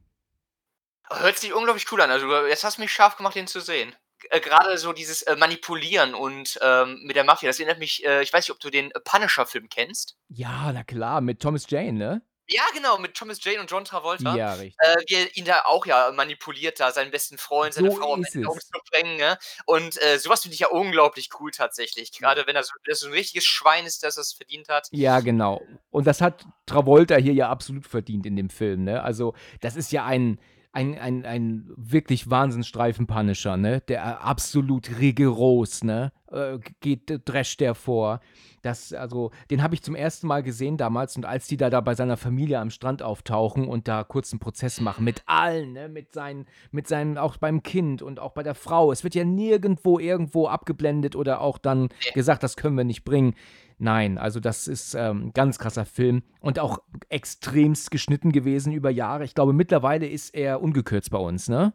[1.10, 2.10] Hört sich unglaublich cool an.
[2.10, 3.92] Also, jetzt hast du mich scharf gemacht, den zu sehen.
[4.30, 8.22] Äh, Gerade so dieses äh, Manipulieren und ähm, mit der Mafia, das erinnert mich, äh,
[8.22, 10.16] ich weiß nicht, ob du den Punisher-Film kennst.
[10.28, 12.22] Ja, na klar, mit Thomas Jane, ne?
[12.50, 14.34] Ja, genau, mit Thomas Jane und John Travolta.
[14.34, 14.76] Ja, richtig.
[14.78, 18.14] Äh, wie er ihn da auch ja manipuliert, da seinen besten Freund, seine So Frau
[18.14, 19.18] am Ende umzubringen.
[19.18, 19.36] Ne?
[19.66, 22.10] Und äh, sowas finde ich ja unglaublich cool tatsächlich.
[22.10, 24.88] Gerade wenn er so, das so ein richtiges Schwein ist, das es verdient hat.
[24.92, 25.60] Ja, genau.
[25.90, 29.02] Und das hat Travolta hier ja absolut verdient in dem Film, ne?
[29.02, 30.40] Also, das ist ja ein,
[30.78, 33.80] ein, ein, ein wirklich Wahnsinnsstreifen-Punisher, ne?
[33.88, 36.12] Der äh, absolut rigoros, ne?
[36.30, 38.20] Äh, geht, drescht der vor.
[38.62, 41.80] Das, also, den habe ich zum ersten Mal gesehen damals und als die da, da
[41.80, 45.88] bei seiner Familie am Strand auftauchen und da kurz einen Prozess machen, mit allen, ne?
[45.88, 48.92] Mit seinen, mit seinen, auch beim Kind und auch bei der Frau.
[48.92, 53.34] Es wird ja nirgendwo irgendwo abgeblendet oder auch dann gesagt, das können wir nicht bringen
[53.78, 59.24] Nein, also das ist ähm, ganz krasser Film und auch extremst geschnitten gewesen über Jahre.
[59.24, 61.72] Ich glaube, mittlerweile ist er ungekürzt bei uns, ne?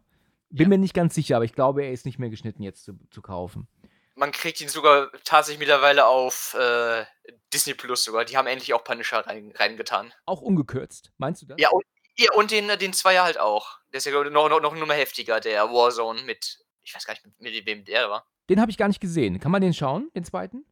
[0.49, 0.69] Bin Ja.
[0.69, 3.21] mir nicht ganz sicher, aber ich glaube, er ist nicht mehr geschnitten jetzt zu, zu
[3.21, 3.67] kaufen.
[4.15, 7.05] Man kriegt ihn sogar tatsächlich mittlerweile auf äh,
[7.51, 8.25] Disney Plus sogar.
[8.25, 10.13] Die haben endlich auch Punisher rein, reingetan.
[10.25, 11.55] Auch ungekürzt, meinst du das?
[11.59, 11.83] Ja, und,
[12.17, 13.79] ja, und den, äh, den Zweier halt auch.
[13.91, 17.13] Der ist ja noch, noch, noch nur mal heftiger, der Warzone mit, ich weiß gar
[17.13, 18.27] nicht, mit, mit wem der war.
[18.49, 19.39] Den habe ich gar nicht gesehen.
[19.39, 20.65] Kann man den schauen, den zweiten?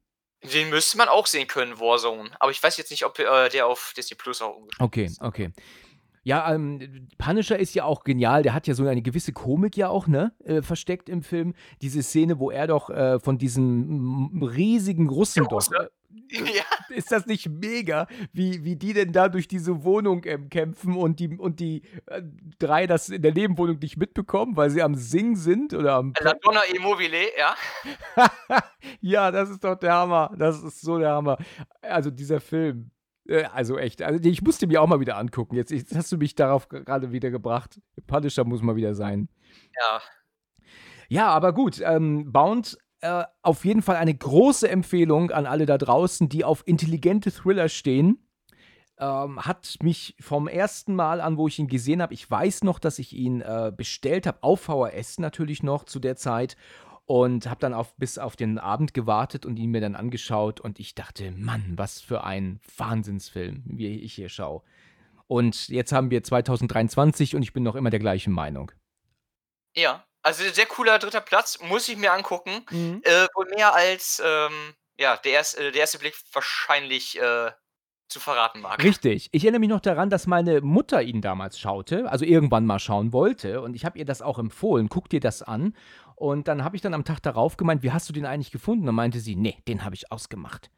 [0.44, 2.32] Den müsste man auch sehen können, Warzone.
[2.40, 5.22] Aber ich weiß jetzt nicht, ob äh, der auf Disney Plus auch umgestellt Okay, ist.
[5.22, 5.52] okay.
[6.24, 8.44] Ja, ähm, Punisher ist ja auch genial.
[8.44, 10.34] Der hat ja so eine gewisse Komik ja auch, ne?
[10.44, 11.56] Äh, versteckt im Film.
[11.82, 15.54] Diese Szene, wo er doch äh, von diesem riesigen Russen doch.
[15.54, 15.92] Russe?
[16.30, 16.64] Ja,
[16.96, 21.20] ist das nicht mega, wie, wie die denn da durch diese Wohnung ähm, kämpfen und
[21.20, 22.22] die, und die äh,
[22.60, 26.14] drei das in der Nebenwohnung nicht mitbekommen, weil sie am Singen sind oder am.
[26.22, 27.56] La Donna Immobile, ja.
[29.02, 30.34] ja, das ist doch der Hammer.
[30.38, 31.38] Das ist so der Hammer.
[31.82, 32.92] Also dieser Film.
[33.28, 35.56] äh, Also echt, also ich musste mir auch mal wieder angucken.
[35.56, 37.80] Jetzt, jetzt hast du mich darauf gerade wieder gebracht.
[38.08, 39.30] Punisher muss mal wieder sein.
[39.80, 40.02] Ja,
[41.10, 45.78] Ja, aber gut, ähm, Bound äh, auf jeden Fall eine große Empfehlung an alle da
[45.78, 48.28] draußen, die auf intelligente Thriller stehen.
[49.00, 52.78] Ähm, hat mich vom ersten Mal an, wo ich ihn gesehen habe, ich weiß noch,
[52.78, 56.56] dass ich ihn äh, bestellt habe, auf VHS natürlich noch zu der Zeit
[57.06, 60.80] und habe dann auf, bis auf den Abend gewartet und ihn mir dann angeschaut und
[60.80, 64.62] ich dachte, Mann, was für ein Wahnsinnsfilm, wie ich hier schaue.
[65.26, 68.72] Und jetzt haben wir 2023 und ich bin noch immer der gleichen Meinung.
[69.76, 70.06] ja.
[70.24, 72.64] Also sehr cooler dritter Platz, muss ich mir angucken.
[73.04, 77.52] Äh, wohl mehr als ähm, ja, der, erst, äh, der erste Blick wahrscheinlich äh,
[78.08, 78.84] zu verraten mag.
[78.84, 79.30] Richtig.
[79.32, 83.14] Ich erinnere mich noch daran, dass meine Mutter ihn damals schaute, also irgendwann mal schauen
[83.14, 83.62] wollte.
[83.62, 84.90] Und ich habe ihr das auch empfohlen.
[84.90, 85.76] Guck dir das an.
[86.16, 88.88] Und dann habe ich dann am Tag darauf gemeint, wie hast du den eigentlich gefunden?
[88.88, 90.70] Und meinte sie, nee, den habe ich ausgemacht.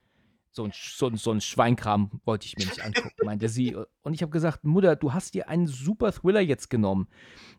[0.55, 3.75] So ein, so, so ein Schweinkram wollte ich mir nicht angucken, meinte sie.
[4.03, 7.07] Und ich habe gesagt, Mutter, du hast dir einen super Thriller jetzt genommen.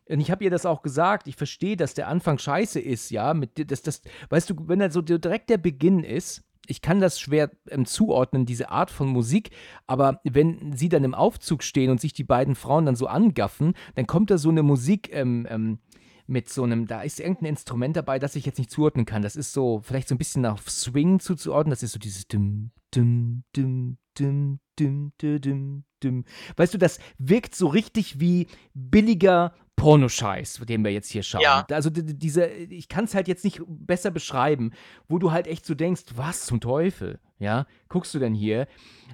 [0.07, 1.27] Und ich habe ihr das auch gesagt.
[1.27, 3.33] Ich verstehe, dass der Anfang scheiße ist, ja.
[3.33, 7.19] Mit, das, das, weißt du, wenn da so direkt der Beginn ist, ich kann das
[7.19, 9.51] schwer ähm, zuordnen, diese Art von Musik,
[9.87, 13.73] aber wenn sie dann im Aufzug stehen und sich die beiden Frauen dann so angaffen,
[13.95, 15.79] dann kommt da so eine Musik ähm, ähm,
[16.27, 19.21] mit so einem, da ist irgendein Instrument dabei, das ich jetzt nicht zuordnen kann.
[19.21, 21.69] Das ist so, vielleicht so ein bisschen auf Swing zuzuordnen.
[21.69, 26.25] Das ist so dieses dim, dim, dim, dim, dim, dim, dim.
[26.55, 31.41] Weißt du, das wirkt so richtig wie billiger Pornoscheiß, den wir jetzt hier schauen.
[31.41, 31.65] Ja.
[31.69, 34.71] Also diese, ich kann es halt jetzt nicht besser beschreiben,
[35.07, 38.67] wo du halt echt so denkst, was zum Teufel, ja, guckst du denn hier?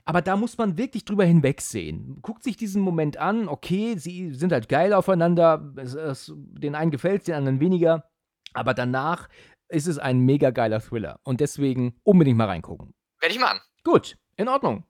[0.06, 2.20] Aber da muss man wirklich drüber hinwegsehen.
[2.22, 6.92] Guckt sich diesen Moment an, okay, sie sind halt geil aufeinander, es, es, den einen
[6.92, 8.10] gefällt den anderen weniger,
[8.54, 9.30] aber danach
[9.68, 12.94] ist es ein mega geiler Thriller und deswegen unbedingt mal reingucken.
[13.22, 13.62] Werde ich mal an.
[13.84, 14.86] Gut, in Ordnung.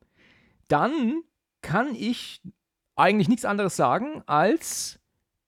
[0.68, 1.24] Dann
[1.62, 2.42] kann ich
[2.96, 5.00] eigentlich nichts anderes sagen als,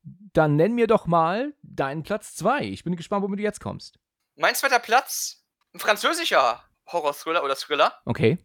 [0.04, 2.64] dann nenn mir doch mal deinen Platz 2.
[2.66, 4.00] Ich bin gespannt, womit du jetzt kommst.
[4.36, 8.38] Mein zweiter Platz, ein französischer Horror-Thriller oder Thriller Okay.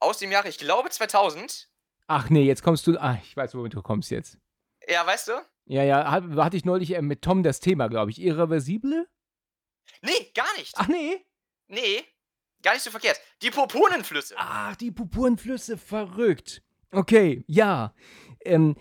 [0.00, 1.70] aus dem Jahre, ich glaube 2000.
[2.08, 2.98] Ach nee, jetzt kommst du.
[3.00, 4.38] Ah, ich weiß, womit du kommst jetzt.
[4.88, 5.32] Ja, weißt du?
[5.66, 8.20] Ja, ja, hat- hatte ich neulich äh, mit Tom das Thema, glaube ich.
[8.20, 9.08] Irreversible?
[10.02, 10.74] Nee, gar nicht.
[10.76, 11.24] Ach nee.
[11.68, 12.04] Nee,
[12.62, 13.20] gar nicht so verkehrt.
[13.42, 14.34] Die Purpurnenflüsse.
[14.38, 16.62] Ach, die Purpurenflüsse, verrückt.
[16.92, 17.94] Okay, ja.
[18.44, 18.76] Ähm,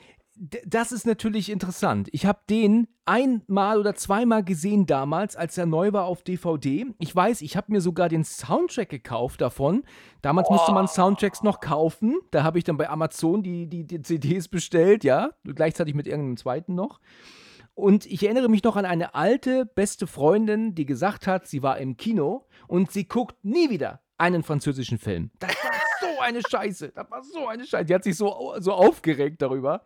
[0.66, 2.10] das ist natürlich interessant.
[2.12, 6.88] Ich habe den einmal oder zweimal gesehen damals, als er neu war auf DVD.
[6.98, 9.84] Ich weiß, ich habe mir sogar den Soundtrack gekauft davon.
[10.24, 12.20] Damals musste man Soundtracks noch kaufen.
[12.32, 15.30] Da habe ich dann bei Amazon die, die, die CDs bestellt, ja.
[15.44, 17.00] Gleichzeitig mit irgendeinem zweiten noch.
[17.74, 21.78] Und ich erinnere mich noch an eine alte, beste Freundin, die gesagt hat, sie war
[21.78, 25.32] im Kino und sie guckt nie wieder einen französischen Film.
[25.40, 26.90] Das war so eine Scheiße.
[26.94, 27.86] Das war so eine Scheiße.
[27.86, 29.86] Die hat sich so, so aufgeregt darüber.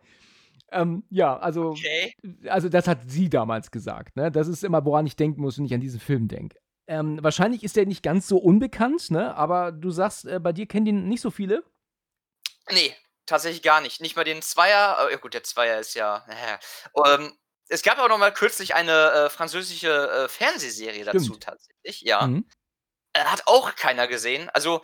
[0.72, 2.12] Ähm, ja, also, Okay.
[2.48, 4.16] also das hat sie damals gesagt.
[4.16, 4.30] Ne?
[4.32, 6.58] Das ist immer, woran ich denken muss, wenn ich an diesen Film denke.
[6.88, 9.34] Ähm, wahrscheinlich ist der nicht ganz so unbekannt, ne?
[9.36, 11.64] aber du sagst, äh, bei dir kennen den nicht so viele.
[12.72, 12.92] Nee,
[13.26, 14.00] tatsächlich gar nicht.
[14.00, 14.98] Nicht mal den Zweier.
[15.08, 16.24] äh, Ja, gut, der Zweier ist ja.
[16.28, 16.58] Äh,
[17.14, 17.32] ähm,
[17.68, 21.42] es gab auch noch mal kürzlich eine äh, französische äh, Fernsehserie dazu Stimmt.
[21.42, 22.00] tatsächlich.
[22.02, 22.26] Ja.
[22.26, 22.48] Mhm.
[23.12, 24.48] Äh, Hat auch keiner gesehen.
[24.50, 24.82] Also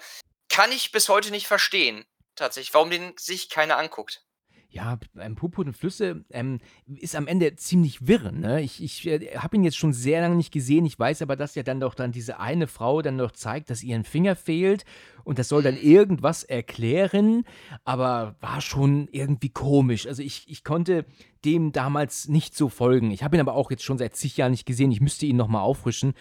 [0.49, 4.25] kann ich bis heute nicht verstehen, tatsächlich, warum den sich keiner anguckt.
[4.73, 8.33] Ja, ähm, Purpurne Flüsse ähm, ist am Ende ziemlich wirr.
[8.33, 8.63] Ne?
[8.63, 10.87] Ich, ich äh, habe ihn jetzt schon sehr lange nicht gesehen.
[10.87, 13.83] Ich weiß aber, dass ja dann doch dann diese eine Frau dann noch zeigt, dass
[13.83, 14.87] ihr ein Finger fehlt
[15.25, 17.45] und das soll dann irgendwas erklären,
[17.85, 20.07] aber war schon irgendwie komisch.
[20.07, 21.05] Also ich, ich konnte
[21.45, 23.11] dem damals nicht so folgen.
[23.11, 24.91] Ich habe ihn aber auch jetzt schon seit zig Jahren nicht gesehen.
[24.91, 26.15] Ich müsste ihn nochmal auffrischen.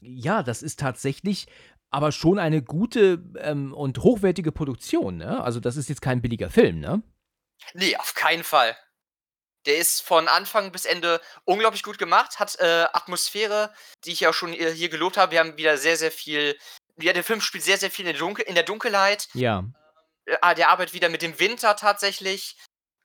[0.00, 1.48] Ja, das ist tatsächlich
[1.90, 5.42] aber schon eine gute ähm, und hochwertige Produktion, ne?
[5.42, 7.02] Also das ist jetzt kein billiger Film, ne?
[7.74, 8.76] Nee, auf keinen Fall.
[9.66, 14.32] Der ist von Anfang bis Ende unglaublich gut gemacht, hat äh, Atmosphäre, die ich ja
[14.32, 15.32] schon hier gelobt habe.
[15.32, 16.56] Wir haben wieder sehr, sehr viel.
[16.98, 19.28] Ja, der Film spielt sehr, sehr viel in der, Dunkel in der Dunkelheit.
[19.34, 19.64] Ja.
[20.24, 22.56] Äh, der arbeitet wieder mit dem Winter tatsächlich.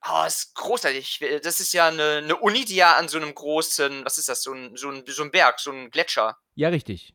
[0.08, 1.20] Oh, ist großartig.
[1.42, 4.42] Das ist ja eine, eine Uni, die ja an so einem großen, was ist das,
[4.42, 6.38] so ein, so ein, so ein Berg, so ein Gletscher.
[6.54, 7.14] Ja, richtig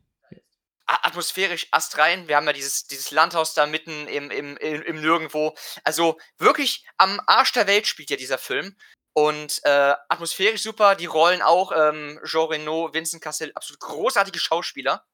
[0.88, 2.28] atmosphärisch astrein.
[2.28, 5.54] Wir haben ja dieses, dieses Landhaus da mitten im, im, im, im, Nirgendwo.
[5.84, 8.74] Also wirklich am Arsch der Welt spielt ja dieser Film.
[9.12, 11.72] Und äh, atmosphärisch super, die Rollen auch.
[11.72, 15.04] Ähm, Jean Reno, Vincent Cassel, absolut großartige Schauspieler.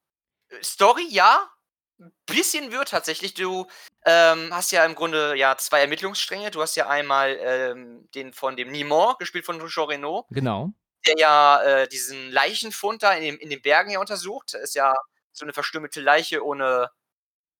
[0.63, 1.51] Story, ja.
[2.27, 3.35] Bisschen wird tatsächlich.
[3.35, 3.67] Du
[4.05, 6.51] ähm, hast ja im Grunde ja zwei Ermittlungsstränge.
[6.51, 10.27] Du hast ja einmal ähm, den von dem Nimon, gespielt von Jean Reno.
[10.31, 10.73] Genau.
[11.07, 14.55] Der ja äh, diesen Leichenfund da in, dem, in den Bergen ja untersucht.
[14.55, 14.95] ist ja
[15.35, 16.91] so eine verstümmelte Leiche ohne,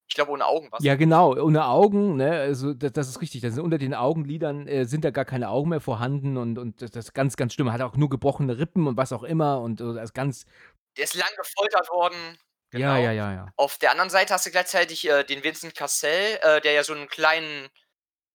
[0.07, 0.69] ich glaube, ohne Augen.
[0.71, 2.31] Was ja, genau, ohne Augen, ne?
[2.39, 3.41] Also, das, das ist richtig.
[3.41, 6.91] Das unter den Augenlidern äh, sind da gar keine Augen mehr vorhanden und, und das,
[6.91, 7.71] das ist ganz, ganz schlimm.
[7.71, 10.45] Hat auch nur gebrochene Rippen und was auch immer und äh, das ist ganz.
[10.97, 12.37] Der ist lang gefoltert worden.
[12.71, 12.95] Genau.
[12.95, 13.47] Ja, ja, ja, ja.
[13.57, 16.93] Auf der anderen Seite hast du gleichzeitig äh, den Vincent Cassell, äh, der ja so
[16.93, 17.69] einen kleinen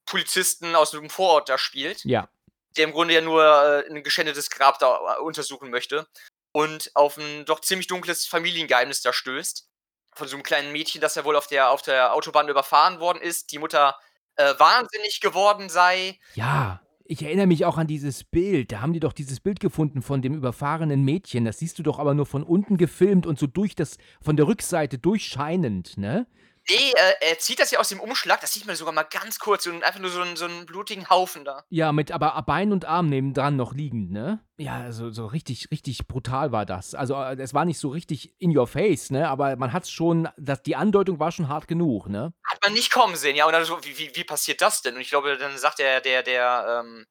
[0.07, 2.05] Polizisten aus einem Vorort da spielt.
[2.05, 2.29] Ja.
[2.77, 6.07] Der im Grunde ja nur äh, ein geschändetes Grab da äh, untersuchen möchte
[6.53, 9.69] und auf ein doch ziemlich dunkles Familiengeheimnis da stößt.
[10.15, 13.23] Von so einem kleinen Mädchen, das ja wohl auf der, auf der Autobahn überfahren worden
[13.23, 13.97] ist, die Mutter
[14.37, 16.19] äh, wahnsinnig geworden sei.
[16.35, 18.73] Ja, ich erinnere mich auch an dieses Bild.
[18.73, 21.45] Da haben die doch dieses Bild gefunden von dem überfahrenen Mädchen.
[21.45, 24.47] Das siehst du doch aber nur von unten gefilmt und so durch das, von der
[24.47, 26.27] Rückseite durchscheinend, ne?
[26.69, 29.39] Nee, äh, er zieht das ja aus dem Umschlag, das sieht man sogar mal ganz
[29.39, 31.65] kurz und einfach nur so einen, so einen blutigen Haufen da.
[31.69, 34.45] Ja, mit aber Bein und Arm nebendran noch liegend, ne?
[34.59, 36.95] Ja, so, so richtig, richtig brutal war das.
[36.95, 39.29] Also äh, es war nicht so richtig in your face, ne?
[39.29, 42.33] Aber man hat schon, das, die Andeutung war schon hart genug, ne?
[42.47, 43.47] Hat man nicht kommen sehen, ja.
[43.47, 44.95] Und dann so, wie, wie, wie passiert das denn?
[44.95, 47.07] Und ich glaube, dann sagt der, der, der, ähm,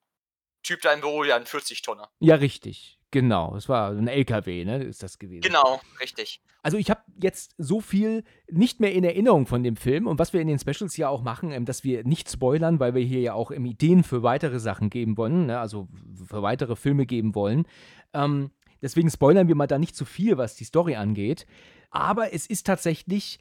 [0.63, 2.09] Typ da im Büro ja ein 40-Tonner.
[2.19, 2.98] Ja, richtig.
[3.11, 5.41] Genau, es war ein LKW, ne, ist das gewesen.
[5.41, 6.41] Genau, richtig.
[6.61, 10.31] Also ich habe jetzt so viel nicht mehr in Erinnerung von dem Film und was
[10.31, 13.21] wir in den Specials ja auch machen, ähm, dass wir nicht spoilern, weil wir hier
[13.21, 15.87] ja auch ähm, Ideen für weitere Sachen geben wollen, ne, also
[16.27, 17.65] für weitere Filme geben wollen.
[18.13, 21.47] Ähm, deswegen spoilern wir mal da nicht zu viel, was die Story angeht.
[21.89, 23.39] Aber es ist tatsächlich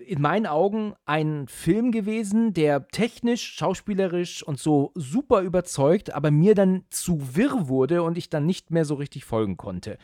[0.00, 6.54] in meinen Augen ein Film gewesen, der technisch, schauspielerisch und so super überzeugt, aber mir
[6.54, 9.98] dann zu wirr wurde und ich dann nicht mehr so richtig folgen konnte.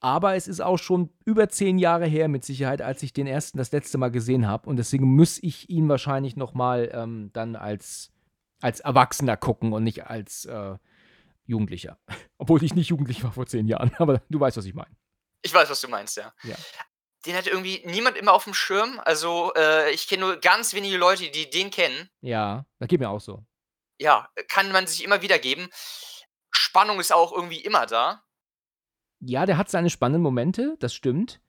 [0.00, 3.56] Aber es ist auch schon über zehn Jahre her mit Sicherheit, als ich den ersten
[3.58, 4.68] das letzte Mal gesehen habe.
[4.68, 8.12] Und deswegen muss ich ihn wahrscheinlich nochmal ähm, dann als,
[8.60, 10.76] als Erwachsener gucken und nicht als äh,
[11.46, 11.98] Jugendlicher.
[12.38, 14.94] Obwohl ich nicht jugendlich war vor zehn Jahren, aber du weißt, was ich meine.
[15.40, 16.32] Ich weiß, was du meinst, ja.
[16.42, 16.56] ja
[17.26, 19.00] den hat irgendwie niemand immer auf dem Schirm.
[19.04, 22.10] Also, äh, ich kenne nur ganz wenige Leute, die den kennen.
[22.20, 23.42] Ja, das geht mir auch so.
[23.98, 25.68] Ja, kann man sich immer wieder geben.
[26.50, 28.22] Spannung ist auch irgendwie immer da.
[29.20, 31.40] Ja, der hat seine spannenden Momente, das stimmt.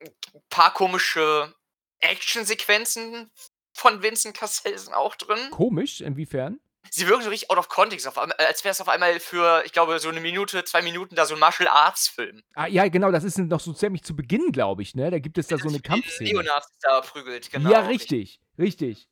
[0.00, 0.10] Ein
[0.48, 1.54] paar komische
[2.00, 3.30] Actionsequenzen
[3.72, 5.50] von Vincent Cassel sind auch drin.
[5.50, 6.00] Komisch?
[6.00, 6.60] Inwiefern?
[6.90, 9.62] Sie wirken so richtig out of context, auf einmal, als wäre es auf einmal für,
[9.64, 12.42] ich glaube, so eine Minute, zwei Minuten da so ein Martial Arts Film.
[12.54, 15.10] Ah, ja, genau, das ist noch so ziemlich zu Beginn, glaube ich, ne?
[15.10, 16.30] Da gibt es da so eine Kampfszene.
[16.30, 17.70] Leonards da prügelt, genau.
[17.70, 19.08] Ja, richtig, richtig.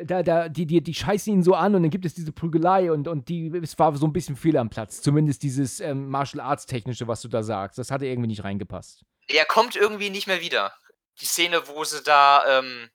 [0.00, 2.92] Da, da, die, die, die scheißen ihn so an und dann gibt es diese Prügelei
[2.92, 5.02] und, und die, es war so ein bisschen fehl am Platz.
[5.02, 7.78] Zumindest dieses ähm, Martial Arts Technische, was du da sagst.
[7.78, 9.04] Das hatte irgendwie nicht reingepasst.
[9.26, 10.72] Er kommt irgendwie nicht mehr wieder.
[11.20, 12.90] Die Szene, wo sie da, ähm,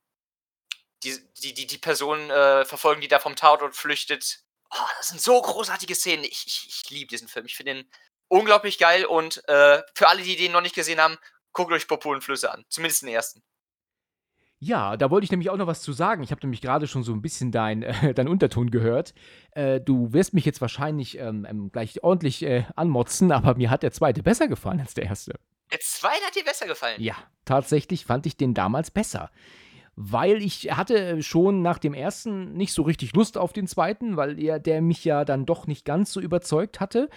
[1.03, 4.39] die, die, die, die Person äh, verfolgen, die da vom Tatort flüchtet.
[4.71, 6.23] Oh, das sind so großartige Szenen.
[6.23, 7.45] Ich, ich, ich liebe diesen Film.
[7.45, 7.89] Ich finde ihn
[8.27, 11.17] unglaublich geil und äh, für alle, die den noch nicht gesehen haben,
[11.51, 12.65] guckt euch Popo und Flüsse an.
[12.69, 13.43] Zumindest den ersten.
[14.59, 16.23] Ja, da wollte ich nämlich auch noch was zu sagen.
[16.23, 19.13] Ich habe nämlich gerade schon so ein bisschen dein, äh, dein Unterton gehört.
[19.51, 23.83] Äh, du wirst mich jetzt wahrscheinlich ähm, ähm, gleich ordentlich äh, anmotzen, aber mir hat
[23.83, 25.33] der zweite besser gefallen als der erste.
[25.71, 27.01] Der zweite hat dir besser gefallen?
[27.01, 29.31] Ja, tatsächlich fand ich den damals besser
[29.95, 34.39] weil ich hatte schon nach dem ersten nicht so richtig Lust auf den zweiten, weil
[34.39, 37.09] er der mich ja dann doch nicht ganz so überzeugt hatte.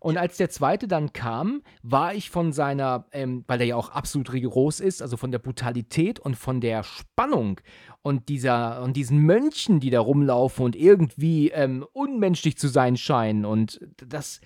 [0.00, 3.90] Und als der zweite dann kam, war ich von seiner, ähm, weil er ja auch
[3.90, 7.60] absolut rigoros ist, also von der Brutalität und von der Spannung
[8.02, 13.44] und dieser und diesen Mönchen, die da rumlaufen und irgendwie ähm, unmenschlich zu sein scheinen
[13.44, 14.40] und das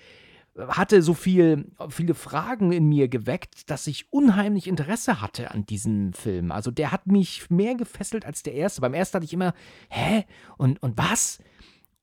[0.57, 6.13] hatte so viel, viele Fragen in mir geweckt, dass ich unheimlich Interesse hatte an diesem
[6.13, 6.51] Film.
[6.51, 8.81] Also der hat mich mehr gefesselt als der erste.
[8.81, 9.53] Beim ersten hatte ich immer,
[9.89, 10.25] hä?
[10.57, 11.39] Und, und was?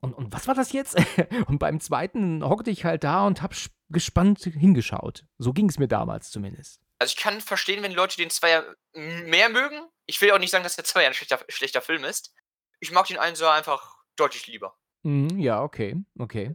[0.00, 0.96] Und, und was war das jetzt?
[1.46, 3.54] und beim zweiten hockte ich halt da und hab
[3.90, 5.24] gespannt hingeschaut.
[5.38, 6.80] So ging es mir damals zumindest.
[7.00, 9.80] Also, ich kann verstehen, wenn Leute den Zweier mehr mögen.
[10.06, 12.34] Ich will auch nicht sagen, dass der Zweier ein schlechter schlechter Film ist.
[12.80, 14.76] Ich mag den Einser einfach deutlich lieber.
[15.02, 16.52] Mhm, ja, okay, okay.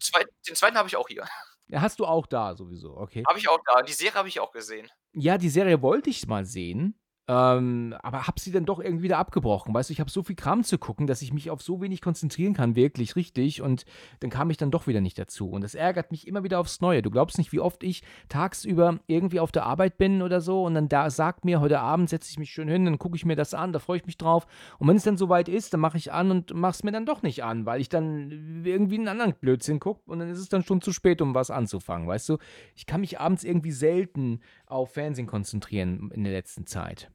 [0.48, 1.26] Den zweiten habe ich auch hier.
[1.74, 3.24] Ja, hast du auch da sowieso, okay.
[3.28, 3.82] Habe ich auch da.
[3.82, 4.88] Die Serie habe ich auch gesehen.
[5.14, 6.94] Ja, die Serie wollte ich mal sehen.
[7.30, 9.74] Ähm, aber habe sie dann doch irgendwie wieder abgebrochen.
[9.74, 12.02] Weißt du, ich habe so viel Kram zu gucken, dass ich mich auf so wenig
[12.02, 13.62] konzentrieren kann, wirklich richtig.
[13.62, 13.86] Und
[14.20, 15.50] dann kam ich dann doch wieder nicht dazu.
[15.50, 17.02] Und das ärgert mich immer wieder aufs Neue.
[17.02, 20.66] Du glaubst nicht, wie oft ich tagsüber irgendwie auf der Arbeit bin oder so.
[20.66, 23.26] Und dann da sagt mir, heute Abend setze ich mich schön hin, dann gucke ich
[23.26, 24.46] mir das an, da freue ich mich drauf.
[24.78, 27.06] Und wenn es dann soweit ist, dann mache ich an und mache es mir dann
[27.06, 30.02] doch nicht an, weil ich dann irgendwie einen anderen Blödsinn gucke.
[30.12, 32.06] Und dann ist es dann schon zu spät, um was anzufangen.
[32.06, 32.38] Weißt du,
[32.76, 37.13] ich kann mich abends irgendwie selten auf Fernsehen konzentrieren in der letzten Zeit.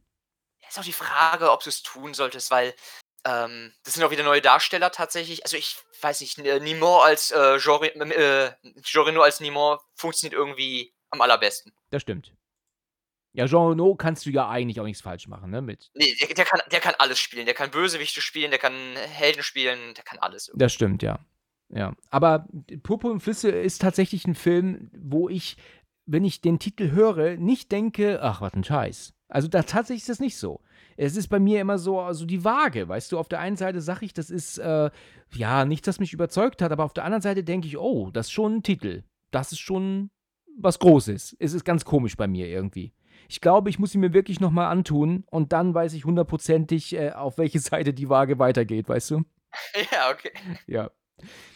[0.68, 2.74] Ist auch die Frage, ob du es tun solltest, weil,
[3.24, 5.44] ähm, das sind auch wieder neue Darsteller tatsächlich.
[5.44, 8.52] Also, ich weiß nicht, äh, Nimon als, äh, Jori äh,
[8.82, 11.72] Jean Reno als Nimon funktioniert irgendwie am allerbesten.
[11.90, 12.34] Das stimmt.
[13.34, 16.28] Ja, Jean Reno kannst du ja eigentlich auch nichts falsch machen, ne, mit Ne, der
[16.34, 17.46] der kann der kann alles spielen.
[17.46, 20.64] Der kann Bösewichte spielen, der kann Helden spielen, der kann alles irgendwie.
[20.64, 21.18] Das stimmt, ja.
[21.70, 21.94] Ja.
[22.10, 22.46] Aber
[22.82, 25.56] Purpur und Flüsse ist tatsächlich ein Film, wo ich,
[26.06, 30.08] wenn ich den Titel höre, nicht denke: „Ach, was 'n Scheiß.“ Also, da tatsächlich ist
[30.08, 30.60] das nicht so.
[30.96, 33.18] Es ist bei mir immer so also, die Waage, weißt du?
[33.18, 34.90] Auf der einen Seite sage ich, das ist, äh,
[35.34, 38.26] ja, nichts, das mich überzeugt hat, aber auf der anderen Seite denke ich: „Oh, das
[38.26, 39.04] ist schon 'n Titel.
[39.30, 40.10] Das ist schon
[40.58, 42.94] was Großes.“ Es ist ganz komisch bei mir irgendwie.
[43.28, 46.94] Ich glaube, ich muss ihn mir wirklich noch mal antun und dann weiß ich hundertprozentig,
[46.94, 49.22] äh, auf welche Seite die Waage weitergeht, weißt du?
[49.92, 50.32] Ja, okay.
[50.66, 50.90] Ja.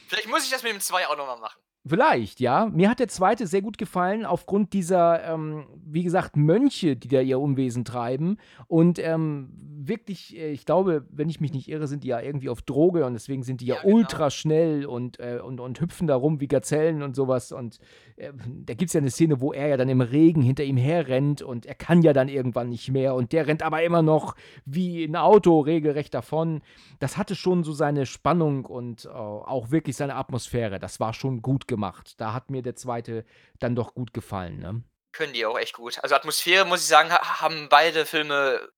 [0.09, 1.61] Vielleicht muss ich das mit dem 2 auch noch mal machen.
[1.87, 2.67] Vielleicht, ja.
[2.73, 7.21] Mir hat der zweite sehr gut gefallen aufgrund dieser, ähm, wie gesagt, Mönche, die da
[7.21, 8.37] ihr Unwesen treiben
[8.69, 9.49] und, ähm,
[9.85, 13.05] wirklich, äh, ich glaube, wenn ich mich nicht irre, sind die ja irgendwie auf Droge
[13.05, 13.97] und deswegen sind die ja Ja, genau.
[13.97, 17.79] ultraschnell und, äh und und hüpfen da rum wie Gazellen und sowas und,
[18.15, 18.33] äh,
[18.65, 21.67] da gibt's ja 'ne Szene, wo er ja dann im Regen hinter ihm herrennt und
[21.67, 25.17] er kann ja dann irgendwann nicht mehr und der rennt aber immer noch wie 'n
[25.17, 26.61] Auto regelrecht davon.
[27.01, 30.79] Das hatte schon so seine Spannung und, äh, auch wirklich seine Atmosphäre.
[30.79, 32.15] Das war schon gut gemacht.
[32.21, 33.25] Da hat mir der zweite
[33.59, 34.85] dann doch gut gefallen, ne?
[35.13, 35.99] Können die auch echt gut.
[36.03, 38.69] Also, Atmosphäre, muss ich sagen, ha haben beide Filme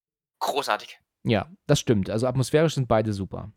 [0.41, 0.99] großartig.
[1.25, 2.11] Ja, das stimmt.
[2.11, 3.53] Also, atmosphärisch sind beide super.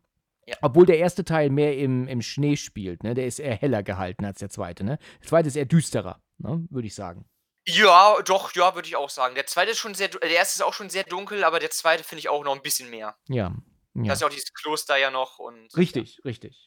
[0.48, 0.56] Ja.
[0.62, 3.14] Obwohl der erste Teil mehr im im Schnee spielt, ne?
[3.16, 4.98] Der ist eher heller gehalten als der zweite, ne?
[5.22, 7.26] Der zweite ist eher düsterer, ne, würde ich sagen.
[7.68, 9.36] Ja, doch, ja, würde ich auch sagen.
[9.36, 12.04] Der zweite ist schon sehr der erste ist auch schon sehr dunkel, aber der zweite
[12.04, 13.18] finde ich auch noch 'n bisschen mehr.
[13.28, 13.54] Ja,
[13.94, 14.14] Da ja.
[14.14, 15.78] ist ja auch dieses Kloster ja noch und ja.
[15.78, 16.67] Richtig, richtig.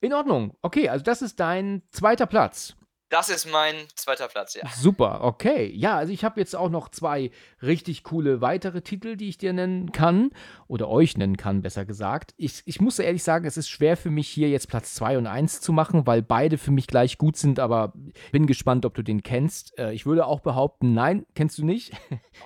[0.00, 0.56] In Ordnung.
[0.62, 2.76] Okay, also das ist dein zweiter Platz.
[3.10, 4.68] Das ist mein zweiter Platz, ja.
[4.68, 5.72] Super, okay.
[5.74, 7.30] Ja, also ich habe jetzt auch noch 2
[7.62, 10.30] richtig coole weitere Titel, die ich dir nennen kann
[10.66, 12.34] oder euch nennen kann, besser gesagt.
[12.36, 15.26] Ich ich muss ehrlich sagen, es ist schwer für mich, hier jetzt Platz 2 und
[15.26, 17.94] 1 zu machen, weil beide für mich gleich gut sind, aber
[18.30, 19.78] bin gespannt, ob du den kennst.
[19.78, 21.94] Äh, ich würde auch behaupten, nein, kennst du nicht.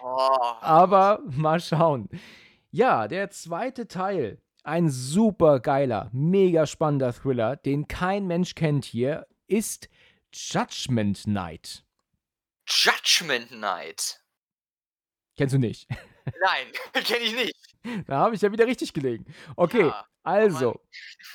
[0.05, 0.29] Oh.
[0.61, 2.09] Aber mal schauen.
[2.71, 4.42] Ja, der zweite Teil.
[4.65, 9.89] Ein super geiler, mega spannender Thriller, den kein Mensch kennt hier, ist
[10.33, 11.85] Judgment Night.
[12.69, 14.21] Judgment Night.
[15.37, 15.89] Kennst du nicht?
[16.41, 16.67] Nein,
[17.05, 17.57] kenne ich nicht.
[18.07, 19.27] Da habe ich ja wieder richtig gelegen.
[19.57, 20.81] Okay, Ja, oh also,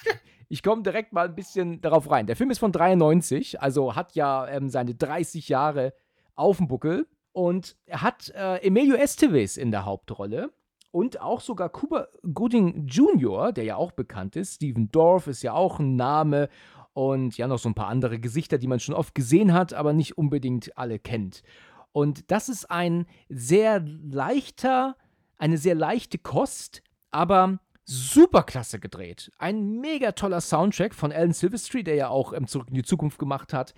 [0.47, 2.27] ich komme direkt mal ein bisschen darauf rein.
[2.27, 5.93] Der Film ist von 93, also hat ja ähm, seine 30 Jahre
[6.35, 10.53] auf dem Buckel und er hat äh, Emilio Estevez in der Hauptrolle
[10.91, 14.55] und auch sogar Cuba Gooding Jr., der ja auch bekannt ist.
[14.55, 16.49] Steven Dorff ist ja auch ein Name
[16.93, 19.93] und ja noch so ein paar andere Gesichter, die man schon oft gesehen hat, aber
[19.93, 21.43] nicht unbedingt alle kennt.
[21.91, 24.95] Und das ist ein sehr leichter,
[25.37, 29.31] eine sehr leichte Kost, aber super klasse gedreht.
[29.37, 33.17] Ein mega toller Soundtrack von Alan Silvestri, der ja auch ähm, Zurück in die Zukunft
[33.17, 33.73] gemacht hat.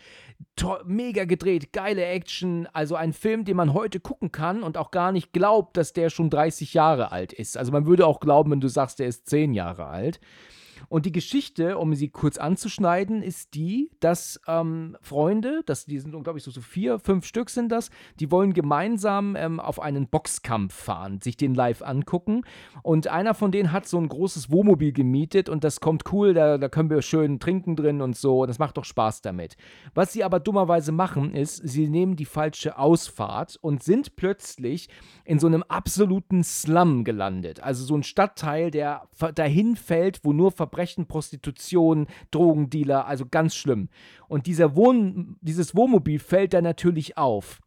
[0.56, 2.68] To mega gedreht, geile Action.
[2.74, 6.10] Also ein Film, den man heute gucken kann und auch gar nicht glaubt, dass der
[6.10, 7.56] schon 30 Jahre alt ist.
[7.56, 10.20] Also man würde auch glauben, wenn du sagst, der ist 10 Jahre alt.
[10.90, 16.12] Und die Geschichte, um sie kurz anzuschneiden, ist die, dass ähm, Freunde, das, die sind,
[16.24, 20.08] glaube ich, so, so vier, fünf Stück sind das, die wollen gemeinsam ähm, auf einen
[20.08, 22.42] Boxkampf fahren, sich den live angucken.
[22.82, 26.58] Und einer von denen hat so ein großes Wohnmobil gemietet und das kommt cool, da,
[26.58, 28.48] da können wir schön trinken drin und so.
[28.48, 29.58] Das macht doch Spaß damit.
[29.94, 34.90] Was sie aber dummerweise machen, ist, sie nehmen die falsche Ausfahrt und sind plötzlich
[35.24, 37.62] in so einem absoluten Slum gelandet.
[37.62, 43.90] Also so ein Stadtteil, der dahin fällt, wo nur Verbrechen, Prostitution, Drogendealer, also ganz schlimm.
[44.28, 47.62] Und dieser Wohn dieses Wohnmobil fällt da natürlich auf.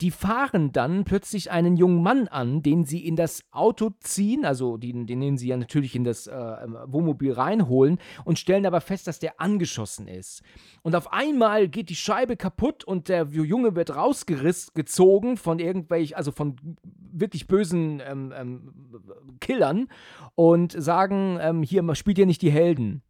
[0.00, 4.76] Die fahren dann plötzlich einen jungen Mann an, den sie in das Auto ziehen, also
[4.76, 9.18] den, den sie ja natürlich in das äh, Wohnmobil reinholen und stellen aber fest, dass
[9.18, 10.42] der angeschossen ist.
[10.82, 16.32] Und auf einmal geht die Scheibe kaputt und der Junge wird rausgezogen von irgendwelchen, also
[16.32, 16.56] von
[17.12, 19.88] wirklich bösen ähm, ähm, Killern
[20.34, 23.02] und sagen, ähm, hier spielt ihr nicht die Helden.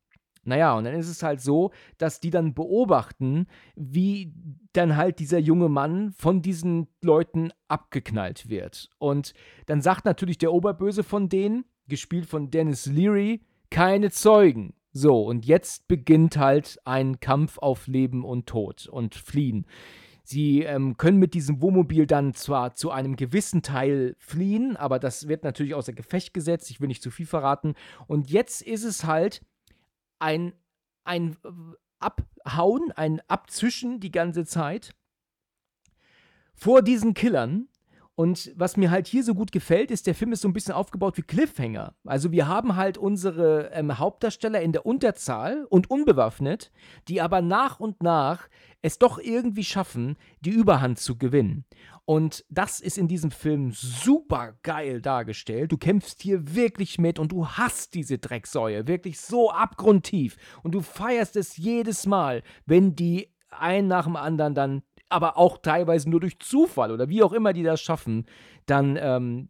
[0.43, 4.33] Naja, und dann ist es halt so, dass die dann beobachten, wie
[4.73, 8.89] dann halt dieser junge Mann von diesen Leuten abgeknallt wird.
[8.99, 9.35] Und
[9.67, 14.75] dann sagt natürlich der Oberböse von denen, gespielt von Dennis Leary, keine Zeugen.
[14.93, 19.67] So, und jetzt beginnt halt ein Kampf auf Leben und Tod und Fliehen.
[20.25, 25.29] Sie ähm, können mit diesem Wohnmobil dann zwar zu einem gewissen Teil fliehen, aber das
[25.29, 26.71] wird natürlich außer Gefecht gesetzt.
[26.71, 27.75] Ich will nicht zu viel verraten.
[28.07, 29.43] Und jetzt ist es halt,
[30.21, 30.53] ein,
[31.05, 31.37] ein
[31.99, 34.95] Abhauen, ein Abzischen die ganze Zeit
[36.55, 37.70] vor diesen Killern.
[38.21, 40.75] Und was mir halt hier so gut gefällt, ist, der Film ist so ein bisschen
[40.75, 41.95] aufgebaut wie Cliffhanger.
[42.05, 46.71] Also wir haben halt unsere ähm, Hauptdarsteller in der Unterzahl und unbewaffnet,
[47.09, 48.51] die aber nach und nach
[48.83, 51.65] es doch irgendwie schaffen, die Überhand zu gewinnen.
[52.05, 55.73] Und das ist in diesem Film super geil dargestellt.
[55.73, 60.37] Du kämpfst hier wirklich mit und du hast diese Drecksäue wirklich so abgrundtief.
[60.63, 65.59] Und du feierst es jedes Mal, wenn die ein nach dem anderen dann, aber auch
[65.59, 68.27] teilweise nur durch Zufall oder wie auch immer die das schaffen,
[68.67, 69.49] dann ähm,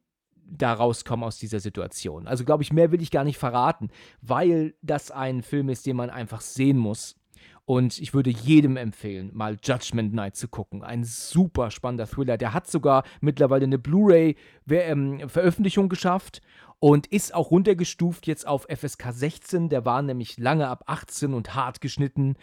[0.51, 2.27] da rauskommen aus dieser Situation.
[2.27, 3.89] Also glaube ich, mehr will ich gar nicht verraten,
[4.21, 7.17] weil das ein Film ist, den man einfach sehen muss.
[7.65, 10.83] Und ich würde jedem empfehlen, mal Judgment Night zu gucken.
[10.83, 12.37] Ein super spannender Thriller.
[12.37, 16.41] Der hat sogar mittlerweile eine Blu-ray-Veröffentlichung ähm, geschafft
[16.81, 19.69] und ist auch runtergestuft jetzt auf FSK 16.
[19.69, 22.35] Der war nämlich lange ab 18 und hart geschnitten.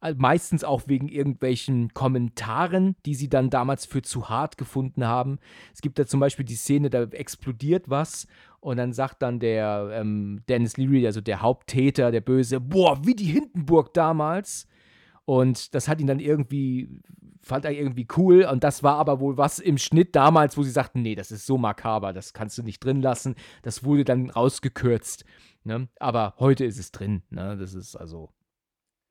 [0.00, 5.38] Äh, meistens auch wegen irgendwelchen Kommentaren, die sie dann damals für zu hart gefunden haben.
[5.74, 8.28] Es gibt da zum Beispiel die Szene, da explodiert was
[8.60, 13.14] und dann sagt dann der ähm, Dennis Leary, also der Haupttäter, der Böse, boah, wie
[13.14, 14.68] die Hindenburg damals.
[15.24, 16.88] Und das hat ihn dann irgendwie,
[17.42, 18.44] fand er irgendwie cool.
[18.44, 21.44] Und das war aber wohl was im Schnitt damals, wo sie sagten, nee, das ist
[21.44, 23.34] so makaber, das kannst du nicht drin lassen.
[23.62, 25.24] Das wurde dann rausgekürzt.
[25.64, 25.88] Ne?
[25.98, 27.22] Aber heute ist es drin.
[27.30, 27.56] Ne?
[27.58, 28.30] Das ist also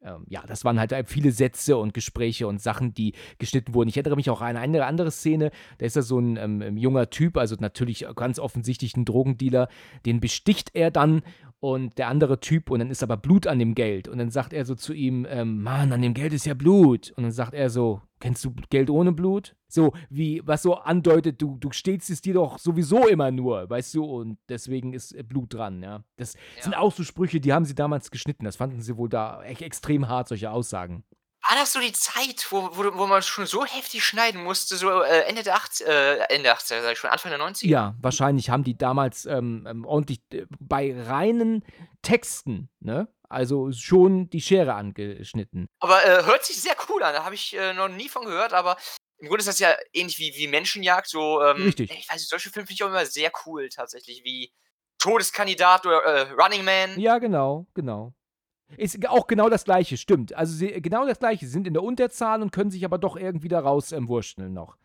[0.02, 3.90] ähm, ja, das waren halt viele Sätze und Gespräche und Sachen, die geschnitten wurden.
[3.90, 7.10] Ich erinnere mich auch an eine andere Szene, da ist da so ein ähm, junger
[7.10, 9.68] Typ, also natürlich ganz offensichtlich ein Drogendealer,
[10.06, 11.22] den besticht er dann
[11.60, 14.54] und der andere Typ und dann ist aber Blut an dem Geld und dann sagt
[14.54, 17.54] er so zu ihm, ähm, Mann, an dem Geld ist ja Blut und dann sagt
[17.54, 19.56] er so, kennst du Geld ohne Blut?
[19.68, 23.96] So, wie, was so andeutet, du, du stehlst es dir doch sowieso immer nur, weißt
[23.96, 26.04] du, und deswegen ist Blut dran, ja.
[26.16, 26.64] Das ja.
[26.64, 29.62] sind auch so Sprüche, die haben sie damals geschnitten, das fanden sie wohl da echt
[29.62, 31.04] extrem hart, solche Aussagen.
[31.50, 35.02] War das so die Zeit, wo, wo, wo man schon so heftig schneiden musste, so
[35.02, 37.68] äh, Ende der 80er, äh, Ende 80er, sag ich schon, Anfang der 90er?
[37.68, 41.64] Ja, wahrscheinlich haben die damals ähm, ähm, ordentlich äh, bei reinen
[42.02, 43.08] Texten, ne?
[43.30, 45.68] Also schon die Schere angeschnitten.
[45.80, 48.78] Aber äh, hört sich sehr cool an, da habe ich noch nie von gehört, aber
[49.18, 51.92] im Grunde ist das ja ähnlich wie, wie Menschenjagd, so, ähm, Richtig.
[51.92, 54.54] Ich weiß nicht, solche Filme finde ich auch immer sehr cool, tatsächlich, wie
[54.98, 57.00] Todeskandidat oder Running Man.
[57.00, 58.14] Ja, genau, genau.
[58.76, 60.34] Ist auch genau das Gleiche, stimmt.
[60.34, 61.46] Also sie, genau das Gleiche.
[61.46, 64.08] Sie sind in der Unterzahl und können sich aber doch irgendwie da raus ähm,
[64.50, 64.78] noch.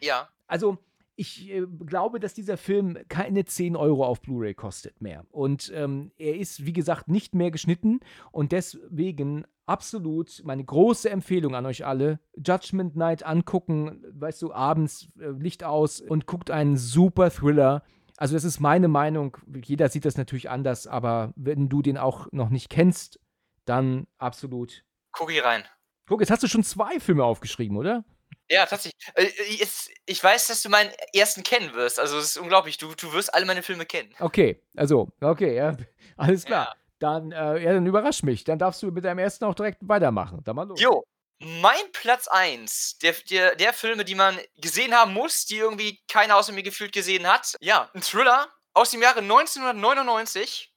[0.00, 0.28] Ja.
[0.46, 0.78] Also
[1.14, 5.24] ich äh, glaube, dass dieser Film keine 10 Euro auf Blu-ray kostet mehr.
[5.30, 8.00] Und ähm, er ist, wie gesagt, nicht mehr geschnitten.
[8.30, 12.20] Und deswegen absolut meine große Empfehlung an euch alle.
[12.36, 17.82] Judgment Night angucken, weißt du, abends äh, Licht aus und guckt einen super Thriller.
[18.16, 19.36] Also das ist meine Meinung.
[19.64, 23.20] Jeder sieht das natürlich anders, aber wenn du den auch noch nicht kennst,
[23.68, 24.84] dann absolut.
[25.12, 25.64] Guck hier rein.
[26.06, 28.04] Guck, jetzt hast du schon zwei Filme aufgeschrieben, oder?
[28.50, 28.94] Ja, tatsächlich.
[29.14, 32.00] Äh, jetzt, ich weiß, dass du meinen ersten kennen wirst.
[32.00, 32.78] Also, es ist unglaublich.
[32.78, 34.14] Du, du wirst alle meine Filme kennen.
[34.18, 35.76] Okay, also, okay, ja.
[36.16, 36.68] Alles klar.
[36.68, 36.74] Ja.
[37.00, 38.44] Dann, äh, ja, dann überrasch mich.
[38.44, 40.42] Dann darfst du mit deinem ersten auch direkt weitermachen.
[40.44, 40.80] Dann mal los.
[40.80, 41.04] Jo,
[41.38, 46.36] mein Platz 1 der, der, der Filme, die man gesehen haben muss, die irgendwie keiner
[46.36, 47.54] außer mir gefühlt gesehen hat.
[47.60, 50.74] Ja, ein Thriller aus dem Jahre 1999.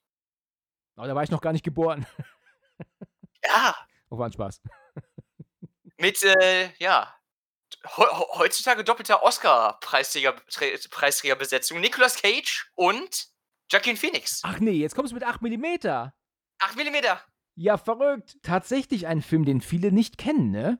[0.95, 2.05] Aber da war ich noch gar nicht geboren.
[3.45, 3.75] Ja.
[4.09, 4.61] Oh, war ein Spaß.
[5.97, 7.13] Mit, äh, ja,
[7.85, 11.79] heutzutage doppelter Oscar-Preisträgerbesetzung.
[11.79, 13.31] Nicolas Cage und
[13.71, 14.41] Joaquin Phoenix.
[14.43, 15.65] Ach nee, jetzt kommst du mit 8 mm.
[16.59, 16.95] 8 mm.
[17.55, 18.37] Ja, verrückt.
[18.43, 20.79] Tatsächlich ein Film, den viele nicht kennen, ne?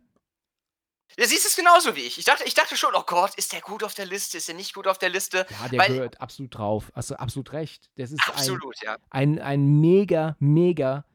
[1.17, 2.17] Du siehst es genauso wie ich.
[2.17, 4.37] Ich dachte, ich dachte schon, oh Gott, ist der gut auf der Liste?
[4.37, 5.45] Ist der nicht gut auf der Liste?
[5.49, 6.89] Ja, der Weil, gehört absolut drauf.
[6.95, 7.89] Hast du absolut recht.
[7.97, 8.97] Das ist absolut, ein, ja.
[9.09, 11.05] ein, ein mega, mega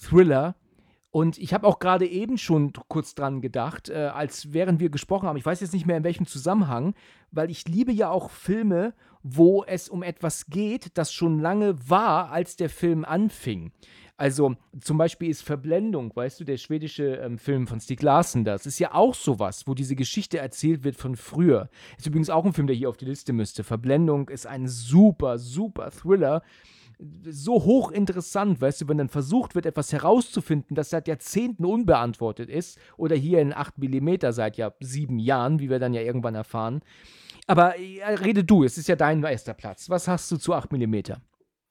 [0.00, 0.54] Thriller
[1.14, 5.28] Und ich habe auch gerade eben schon kurz dran gedacht, äh, als während wir gesprochen
[5.28, 6.94] haben, ich weiß jetzt nicht mehr in welchem Zusammenhang,
[7.30, 12.32] weil ich liebe ja auch Filme, wo es um etwas geht, das schon lange war,
[12.32, 13.70] als der Film anfing.
[14.16, 18.66] Also zum Beispiel ist Verblendung, weißt du, der schwedische ähm, Film von Stieg Larsen, das
[18.66, 21.70] ist ja auch sowas, wo diese Geschichte erzählt wird von früher.
[21.96, 23.62] Ist übrigens auch ein Film, der hier auf die Liste müsste.
[23.62, 26.42] Verblendung ist ein super, super Thriller
[26.98, 32.78] so hochinteressant, weißt du, wenn dann versucht wird, etwas herauszufinden, das seit Jahrzehnten unbeantwortet ist,
[32.96, 36.82] oder hier in 8 mm seit ja sieben Jahren, wie wir dann ja irgendwann erfahren.
[37.46, 39.90] Aber äh, rede du, es ist ja dein erster Platz.
[39.90, 40.94] Was hast du zu 8 mm?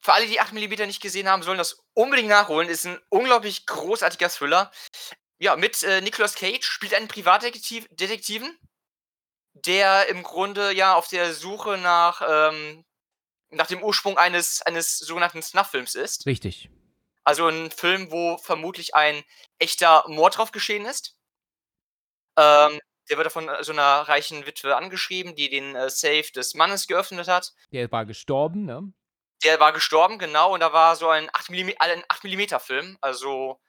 [0.01, 2.69] Für alle, die 8 mm nicht gesehen haben, sollen das unbedingt nachholen.
[2.69, 4.71] Ist ein unglaublich großartiger Thriller.
[5.39, 8.57] Ja, mit äh, Nicolas Cage spielt einen Privatdetektiven,
[9.53, 12.83] der im Grunde ja auf der Suche nach ähm,
[13.53, 16.25] nach dem Ursprung eines, eines sogenannten Snuff-Films ist.
[16.25, 16.69] Richtig.
[17.23, 19.23] Also ein Film, wo vermutlich ein
[19.59, 21.17] echter Mord drauf geschehen ist.
[22.37, 22.79] Ähm,
[23.09, 27.27] der wird von so einer reichen Witwe angeschrieben, die den äh, Safe des Mannes geöffnet
[27.27, 27.53] hat.
[27.71, 28.91] Der war gestorben, ne?
[29.43, 32.97] Der war gestorben, genau, und da war so ein 8 mm, ein 8 mm Film,
[33.01, 33.59] also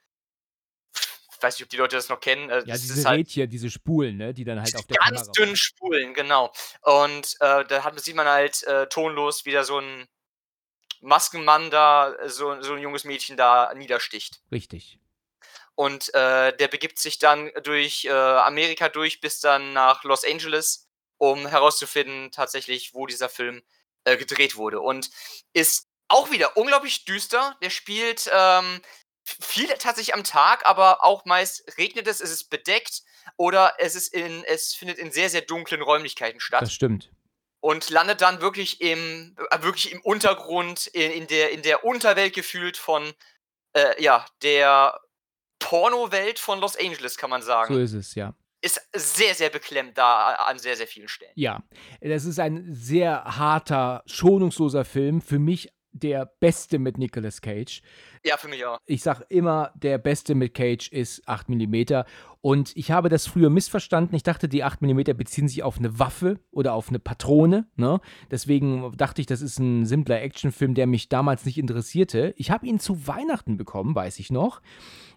[1.44, 2.50] weiß nicht, ob die Leute das noch kennen.
[2.50, 5.32] Äh, ja, diese halt, Rädchen, diese Spulen, ne, die dann halt auf der Ganz Kamera
[5.32, 6.52] dünnen Spulen, genau.
[6.82, 10.08] Und äh, da hat, sieht man halt äh, tonlos wieder so ein
[11.00, 14.40] Maskenmann da, so, so ein junges Mädchen da niedersticht.
[14.50, 14.98] Richtig.
[15.76, 20.88] Und äh, der begibt sich dann durch äh, Amerika durch bis dann nach Los Angeles,
[21.18, 23.62] um herauszufinden tatsächlich, wo dieser Film
[24.04, 24.80] äh, gedreht wurde.
[24.80, 25.10] Und
[25.52, 27.56] ist auch wieder unglaublich düster.
[27.62, 28.80] Der spielt ähm,
[29.24, 33.02] viel tatsächlich am Tag, aber auch meist regnet es, es ist bedeckt
[33.36, 36.62] oder es ist in, es findet in sehr, sehr dunklen Räumlichkeiten statt.
[36.62, 37.10] Das stimmt.
[37.60, 42.34] Und landet dann wirklich im, äh, wirklich im Untergrund, in, in, der, in der Unterwelt
[42.34, 43.14] gefühlt von,
[43.72, 45.00] äh, ja, der
[45.58, 47.72] Porno-Welt von Los Angeles, kann man sagen.
[47.72, 51.32] So ist es, ja ist sehr, sehr beklemmt da an sehr, sehr vielen Stellen.
[51.34, 51.62] Ja,
[52.00, 55.20] das ist ein sehr harter, schonungsloser Film.
[55.20, 57.82] Für mich der beste mit Nicolas Cage.
[58.26, 58.78] Ja, für mich auch.
[58.86, 62.04] Ich sag immer, der beste mit Cage ist 8 mm.
[62.40, 64.16] Und ich habe das früher missverstanden.
[64.16, 67.66] Ich dachte, die 8 mm beziehen sich auf eine Waffe oder auf eine Patrone.
[67.76, 68.00] Ne?
[68.30, 72.34] Deswegen dachte ich, das ist ein simpler Actionfilm, der mich damals nicht interessierte.
[72.38, 74.62] Ich habe ihn zu Weihnachten bekommen, weiß ich noch.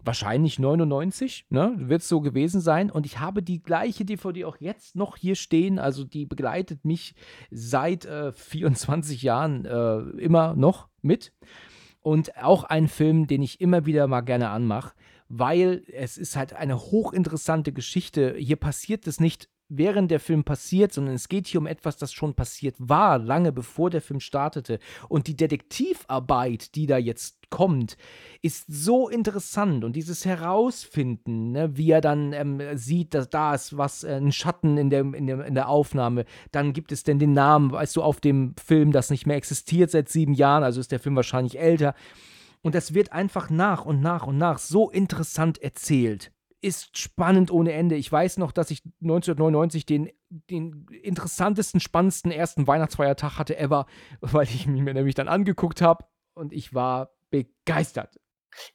[0.03, 1.75] Wahrscheinlich 99, ne?
[1.77, 2.91] Wird es so gewesen sein.
[2.91, 5.79] Und ich habe die gleiche DVD auch jetzt noch hier stehen.
[5.79, 7.13] Also die begleitet mich
[7.51, 11.33] seit äh, 24 Jahren äh, immer noch mit.
[12.01, 14.93] Und auch ein Film, den ich immer wieder mal gerne anmache
[15.29, 18.35] weil es ist halt eine hochinteressante Geschichte.
[18.37, 22.13] Hier passiert es nicht während der Film passiert, sondern es geht hier um etwas, das
[22.13, 24.79] schon passiert war, lange bevor der Film startete.
[25.09, 27.97] Und die Detektivarbeit, die da jetzt kommt,
[28.41, 29.83] ist so interessant.
[29.83, 34.31] Und dieses Herausfinden, ne, wie er dann ähm, sieht, dass da ist was, äh, ein
[34.31, 36.25] Schatten in der, in, der, in der Aufnahme.
[36.51, 39.91] Dann gibt es denn den Namen, weißt du, auf dem Film, das nicht mehr existiert
[39.91, 41.93] seit sieben Jahren, also ist der Film wahrscheinlich älter.
[42.61, 46.31] Und das wird einfach nach und nach und nach so interessant erzählt.
[46.61, 47.95] Ist spannend ohne Ende.
[47.95, 53.85] Ich weiß noch, dass ich 1999 den, den interessantesten, spannendsten ersten Weihnachtsfeiertag hatte ever,
[54.21, 58.19] weil ich mich mir nämlich dann angeguckt habe und ich war begeistert.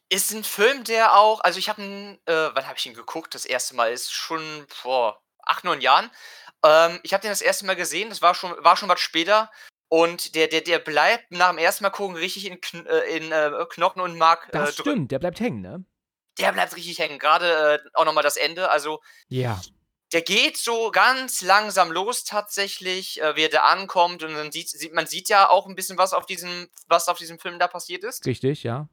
[0.09, 3.35] Ist ein Film, der auch, also ich habe ihn, äh, wann habe ich ihn geguckt?
[3.35, 6.09] Das erste Mal ist schon vor acht, neun Jahren.
[6.63, 9.51] Ähm, ich habe den das erste Mal gesehen, das war schon, war schon was später
[9.89, 13.51] und der, der, der bleibt nach dem ersten Mal gucken richtig in, äh, in äh,
[13.69, 14.47] Knochen und Mark.
[14.49, 15.85] Äh, das stimmt, der bleibt hängen, ne?
[16.39, 17.19] Der bleibt richtig hängen.
[17.19, 18.69] Gerade äh, auch nochmal das Ende.
[18.69, 19.01] Also.
[19.27, 19.61] Ja.
[20.11, 24.69] Der geht so ganz langsam los tatsächlich, äh, wie er da ankommt und dann sieht,
[24.69, 27.67] sieht man sieht ja auch ein bisschen was auf diesem was auf diesem Film da
[27.67, 28.23] passiert ist.
[28.27, 28.87] Richtig, ja.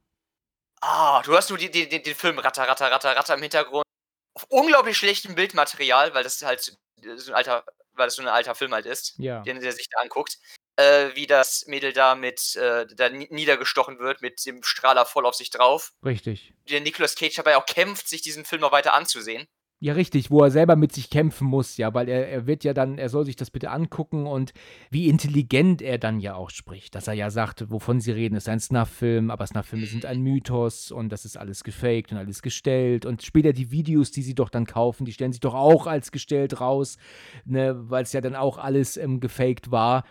[0.81, 3.85] Ah, du hast nur die, die, die, den Film Ratter, Ratter, Ratter, Ratter im Hintergrund.
[4.33, 6.71] Auf unglaublich schlechtem Bildmaterial, weil das halt so
[7.03, 9.41] ein alter, weil das so ein alter Film halt ist, ja.
[9.41, 10.39] den der sich da anguckt
[10.75, 15.35] äh, wie das Mädel da mit äh, da niedergestochen wird, mit dem Strahler voll auf
[15.35, 15.93] sich drauf.
[16.03, 16.53] Richtig.
[16.69, 19.47] Der Nicolas Cage dabei auch kämpft, sich diesen Film noch weiter anzusehen.
[19.83, 22.71] Ja, richtig, wo er selber mit sich kämpfen muss, ja, weil er, er wird ja
[22.71, 24.53] dann, er soll sich das bitte angucken und
[24.91, 28.47] wie intelligent er dann ja auch spricht, dass er ja sagt, wovon sie reden, ist
[28.47, 33.07] ein Snuff-Film, aber Snuff-Filme sind ein Mythos und das ist alles gefaked und alles gestellt
[33.07, 36.11] und später die Videos, die sie doch dann kaufen, die stellen sich doch auch als
[36.11, 36.97] gestellt raus,
[37.45, 40.03] ne, weil es ja dann auch alles ähm, gefaked war.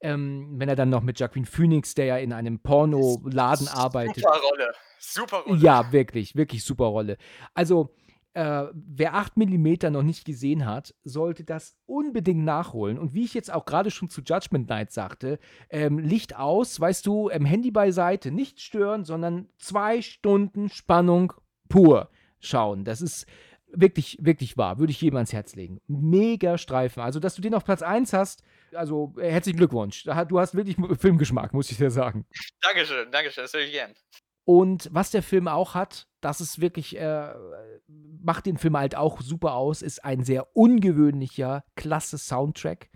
[0.00, 4.22] Ähm, wenn er dann noch mit Jacqueline Phoenix, der ja in einem Pornoladen arbeitet.
[4.22, 4.72] Super Rolle.
[5.00, 5.60] Super Rolle.
[5.60, 7.16] Ja, wirklich, wirklich super Rolle.
[7.54, 7.94] Also,
[8.34, 12.98] äh, wer 8 mm noch nicht gesehen hat, sollte das unbedingt nachholen.
[12.98, 15.40] Und wie ich jetzt auch gerade schon zu Judgment Night sagte,
[15.70, 21.32] ähm, Licht aus, weißt du, ähm, Handy beiseite, nicht stören, sondern zwei Stunden Spannung
[21.68, 22.84] pur schauen.
[22.84, 23.26] Das ist
[23.72, 24.78] wirklich, wirklich wahr.
[24.78, 25.80] Würde ich jedem ans Herz legen.
[25.88, 27.02] Mega Streifen.
[27.02, 28.42] Also, dass du den auf Platz 1 hast,
[28.74, 30.04] also äh, herzlichen Glückwunsch.
[30.04, 32.26] Du hast wirklich Filmgeschmack, muss ich dir sagen.
[32.60, 33.94] Dankeschön, Dankeschön, das höre ich gern.
[34.44, 37.34] Und was der Film auch hat, das ist wirklich, äh,
[38.22, 42.88] macht den Film halt auch super aus, ist ein sehr ungewöhnlicher, klasse Soundtrack.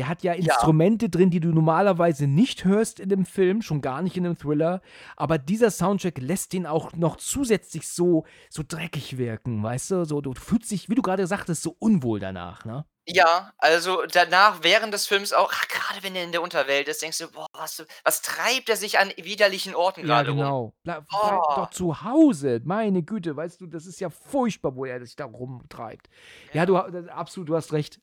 [0.00, 1.10] Der hat ja Instrumente ja.
[1.10, 4.80] drin, die du normalerweise nicht hörst in dem Film, schon gar nicht in einem Thriller.
[5.14, 10.04] Aber dieser Soundtrack lässt den auch noch zusätzlich so, so dreckig wirken, weißt du?
[10.06, 12.86] So, du fühlst dich, wie du gerade sagtest, so unwohl danach, ne?
[13.06, 17.18] Ja, also danach, während des Films auch, gerade wenn er in der Unterwelt ist, denkst
[17.18, 20.38] du, boah, was, was treibt er sich an widerlichen Orten Ja, gerade rum?
[20.38, 20.74] genau.
[20.82, 22.62] Bleib, bleib Oh, doch zu Hause.
[22.64, 26.08] Meine Güte, weißt du, das ist ja furchtbar, wo er sich da rumtreibt.
[26.54, 26.90] Ja, du, ja.
[26.90, 28.00] das- absolut, du hast recht.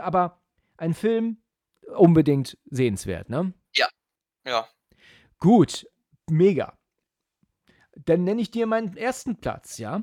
[0.00, 0.38] Aber
[0.82, 1.38] ein Film
[1.96, 3.54] unbedingt sehenswert, ne?
[4.44, 4.68] Ja.
[5.38, 5.86] Gut,
[6.28, 6.76] mega.
[7.94, 10.02] Dann nenne ich dir meinen ersten Platz, ja?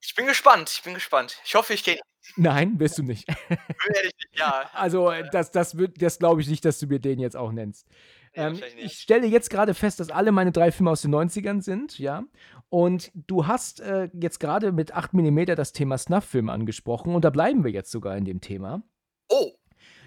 [0.00, 1.40] Ich bin gespannt, ich bin gespannt.
[1.44, 1.98] Ich hoffe, ich gehe
[2.36, 3.26] Nein, wirst du nicht.
[3.48, 4.70] werde ich nicht, ja.
[4.74, 7.50] Also, äh, das, das, wird- das glaube ich nicht, dass du mir den jetzt auch
[7.50, 7.88] nennst.
[8.34, 11.60] Nee, Ähm, ich stelle jetzt gerade fest, dass alle meine drei Filme aus den 90ern
[11.62, 12.22] sind, ja.
[12.68, 17.30] Und du hast äh, jetzt gerade mit 8 mm das Thema Snuff-Film angesprochen und da
[17.30, 18.82] bleiben wir jetzt sogar in dem Thema.
[19.28, 19.52] Oh,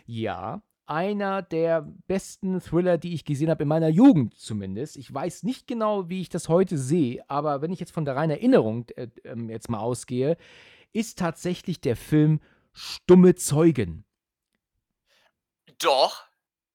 [0.06, 4.98] Ja, einer der besten Thriller, die ich gesehen habe, in meiner Jugend zumindest.
[4.98, 8.16] Ich weiß nicht genau, wie ich das heute sehe, aber wenn ich jetzt von der
[8.16, 10.38] reinen Erinnerung äh, ähm, jetzt mal ausgehe,
[10.94, 12.40] ist tatsächlich der Film
[12.74, 14.06] Stumme Zeugen.
[15.80, 16.26] doch.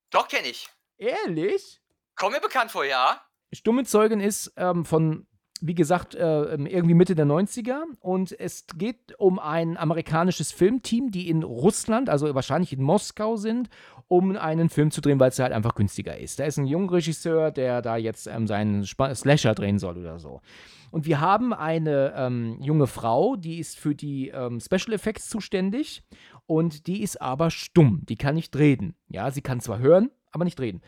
[0.09, 0.67] Doch, kenne ich.
[0.97, 1.81] Ehrlich?
[2.15, 3.21] Kommt mir bekannt vor, ja.
[3.53, 5.25] Stumme Zeugen ist ähm, von,
[5.61, 11.11] wie gesagt, äh, ähm, irgendwie Mitte der 90er und es geht um ein amerikanisches Filmteam,
[11.11, 13.69] die in Russland, also wahrscheinlich in Moskau sind,
[14.07, 16.39] um einen Film zu drehen, weil es halt einfach günstiger ist.
[16.39, 20.17] Da ist ein junger Regisseur, der da jetzt ähm, seinen Spa Slasher drehen soll oder
[20.17, 20.41] so.
[20.89, 26.03] Und wir haben eine ähm, junge Frau, die ist für die ähm, Special Effects zuständig
[26.47, 28.95] und die ist aber stumm, die kann nicht reden.
[29.07, 30.81] Ja, sie kann zwar hören, aber nicht reden.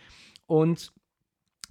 [0.48, 0.92] Und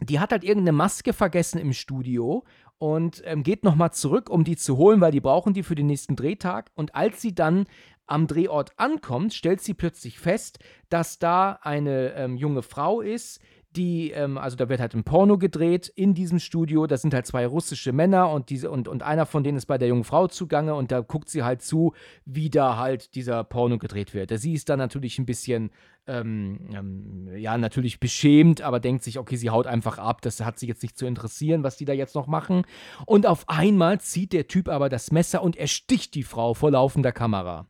[0.08, 2.44] die hat halt irgendeine Maske vergessen im Studio
[2.82, 5.86] und ähm, geht nochmal zurück, um die zu holen, weil die brauchen die für den
[5.86, 6.72] nächsten Drehtag.
[6.74, 7.66] Und als sie dann
[8.06, 10.58] am Drehort ankommt, stellt sie plötzlich fest,
[10.88, 13.40] dass da eine ähm, junge Frau ist,
[13.76, 16.86] die, ähm, also da wird halt ein Porno gedreht in diesem Studio.
[16.86, 19.78] Da sind halt zwei russische Männer und, diese, und, und einer von denen ist bei
[19.78, 21.94] der jungen Frau zugange und da guckt sie halt zu,
[22.24, 24.38] wie da halt dieser Porno gedreht wird.
[24.38, 25.70] Sie ist dann natürlich ein bisschen
[26.06, 30.58] ähm, ähm, ja, natürlich beschämt, aber denkt sich, okay, sie haut einfach ab, das hat
[30.58, 32.64] sie jetzt nicht zu interessieren, was die da jetzt noch machen.
[33.06, 37.12] Und auf einmal zieht der Typ aber das Messer und ersticht die Frau vor laufender
[37.12, 37.68] Kamera.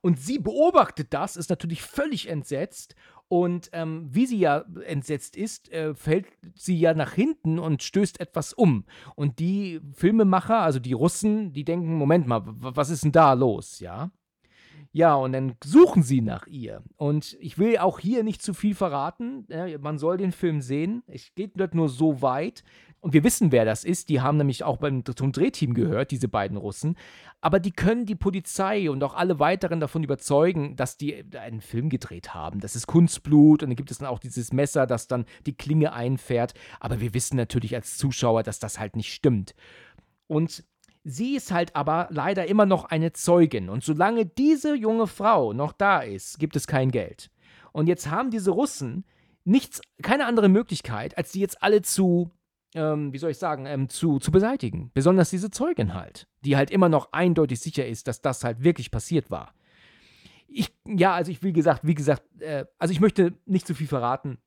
[0.00, 2.96] Und sie beobachtet das, ist natürlich völlig entsetzt.
[3.32, 8.20] Und ähm, wie sie ja entsetzt ist, äh, fällt sie ja nach hinten und stößt
[8.20, 8.84] etwas um.
[9.16, 13.80] Und die Filmemacher, also die Russen, die denken, Moment mal, was ist denn da los,
[13.80, 14.10] ja?
[14.90, 16.82] Ja, und dann suchen sie nach ihr.
[16.96, 19.46] Und ich will auch hier nicht zu viel verraten.
[19.48, 21.02] Ja, man soll den Film sehen.
[21.06, 22.62] Es geht dort nur so weit.
[23.02, 24.08] Und wir wissen, wer das ist.
[24.10, 26.96] Die haben nämlich auch beim, zum Drehteam gehört, diese beiden Russen.
[27.40, 31.88] Aber die können die Polizei und auch alle weiteren davon überzeugen, dass die einen Film
[31.88, 32.60] gedreht haben.
[32.60, 35.92] Das ist Kunstblut und dann gibt es dann auch dieses Messer, das dann die Klinge
[35.92, 36.54] einfährt.
[36.78, 39.56] Aber wir wissen natürlich als Zuschauer, dass das halt nicht stimmt.
[40.28, 40.64] Und
[41.02, 43.68] sie ist halt aber leider immer noch eine Zeugin.
[43.68, 47.32] Und solange diese junge Frau noch da ist, gibt es kein Geld.
[47.72, 49.04] Und jetzt haben diese Russen
[49.44, 52.30] nichts, keine andere Möglichkeit, als die jetzt alle zu,
[52.74, 54.90] ähm, wie soll ich sagen, ähm, zu, zu beseitigen.
[54.94, 58.90] Besonders diese Zeugin halt, die halt immer noch eindeutig sicher ist, dass das halt wirklich
[58.90, 59.54] passiert war.
[60.48, 63.86] Ich, ja, also ich, wie gesagt, wie gesagt, äh, also ich möchte nicht zu viel
[63.86, 64.38] verraten.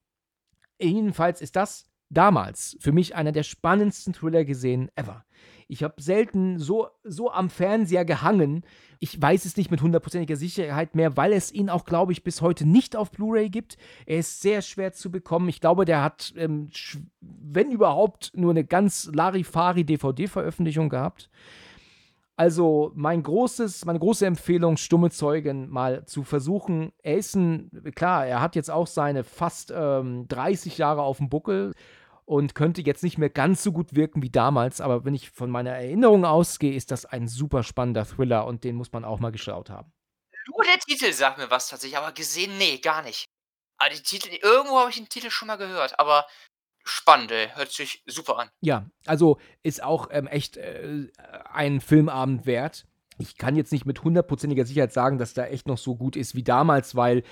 [0.79, 5.25] Jedenfalls ist das damals für mich einer der spannendsten Thriller gesehen ever.
[5.67, 8.63] Ich habe selten so, so am Fernseher gehangen.
[8.99, 12.41] Ich weiß es nicht mit hundertprozentiger Sicherheit mehr, weil es ihn auch, glaube ich, bis
[12.41, 13.77] heute nicht auf Blu-ray gibt.
[14.05, 15.49] Er ist sehr schwer zu bekommen.
[15.49, 16.69] Ich glaube, der hat, ähm,
[17.19, 21.29] wenn überhaupt, nur eine ganz Larifari-DVD-Veröffentlichung gehabt.
[22.37, 26.91] Also mein großes, meine große Empfehlung, stumme Zeugen mal zu versuchen.
[27.01, 31.29] Er ist ein, klar, er hat jetzt auch seine fast ähm, 30 Jahre auf dem
[31.29, 31.73] Buckel
[32.25, 35.49] und könnte jetzt nicht mehr ganz so gut wirken wie damals, aber wenn ich von
[35.49, 39.31] meiner Erinnerung ausgehe, ist das ein super spannender Thriller und den muss man auch mal
[39.31, 39.93] geschaut haben.
[40.47, 43.25] Nur der Titel sagt mir was tatsächlich, aber gesehen, nee, gar nicht.
[43.77, 46.25] Aber die Titel, irgendwo habe ich den Titel schon mal gehört, aber
[46.83, 47.49] spannend, ey.
[47.55, 48.49] hört sich super an.
[48.61, 51.07] Ja, also ist auch ähm, echt äh,
[51.51, 52.85] ein Filmabend wert.
[53.17, 56.35] Ich kann jetzt nicht mit hundertprozentiger Sicherheit sagen, dass der echt noch so gut ist
[56.35, 57.23] wie damals, weil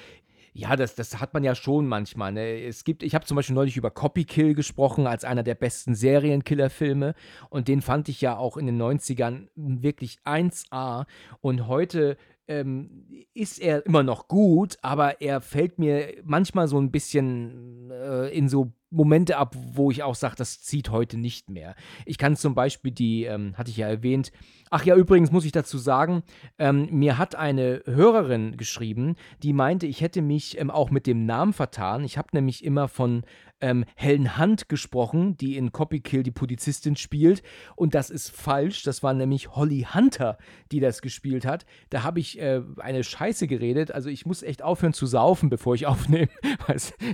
[0.56, 2.32] Ja, das, das hat man ja schon manchmal.
[2.32, 2.62] Ne?
[2.64, 5.96] Es gibt, ich habe zum Beispiel neulich über Copy Kill gesprochen, als einer der besten
[5.96, 7.16] Serienkiller-Filme.
[7.50, 11.06] Und den fand ich ja auch in den 90ern wirklich 1A.
[11.42, 12.18] Und heute
[12.48, 18.36] ähm, ist er immer noch gut, aber er fällt mir manchmal so ein bisschen äh,
[18.36, 21.76] in so Momente ab, wo ich auch sage, das zieht heute nicht mehr.
[22.06, 24.32] Ich kann zum Beispiel die, ähm, hatte ich ja erwähnt,
[24.70, 26.24] ach ja, übrigens muss ich dazu sagen,
[26.60, 31.26] ähm, mir hat eine Hörerin geschrieben, die meinte, ich hätte mich ähm, auch mit dem
[31.26, 32.04] Namen vertan.
[32.04, 33.24] Ich habe nämlich immer von
[33.64, 37.42] ähm, Helen Hunt gesprochen, die in Copy Kill die Polizistin spielt.
[37.76, 38.84] Und das ist falsch.
[38.84, 40.38] Das war nämlich Holly Hunter,
[40.72, 41.66] die das gespielt hat.
[41.90, 43.92] Da habe ich äh, eine Scheiße geredet.
[43.92, 46.28] Also ich muss echt aufhören zu saufen, bevor ich aufnehme.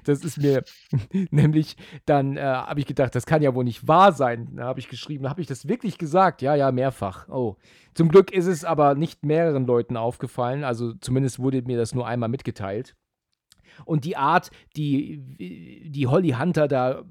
[0.04, 0.64] Das ist mir
[1.30, 4.50] nämlich, dann äh, habe ich gedacht, das kann ja wohl nicht wahr sein.
[4.56, 6.42] Da habe ich geschrieben, habe ich das wirklich gesagt?
[6.42, 7.30] Ja, ja, mehrfach.
[7.30, 7.58] Oh.
[7.94, 10.64] Zum Glück ist es aber nicht mehreren Leuten aufgefallen.
[10.64, 12.96] Also zumindest wurde mir das nur einmal mitgeteilt.
[13.86, 17.04] Und die Art, die, die Holly Hunter da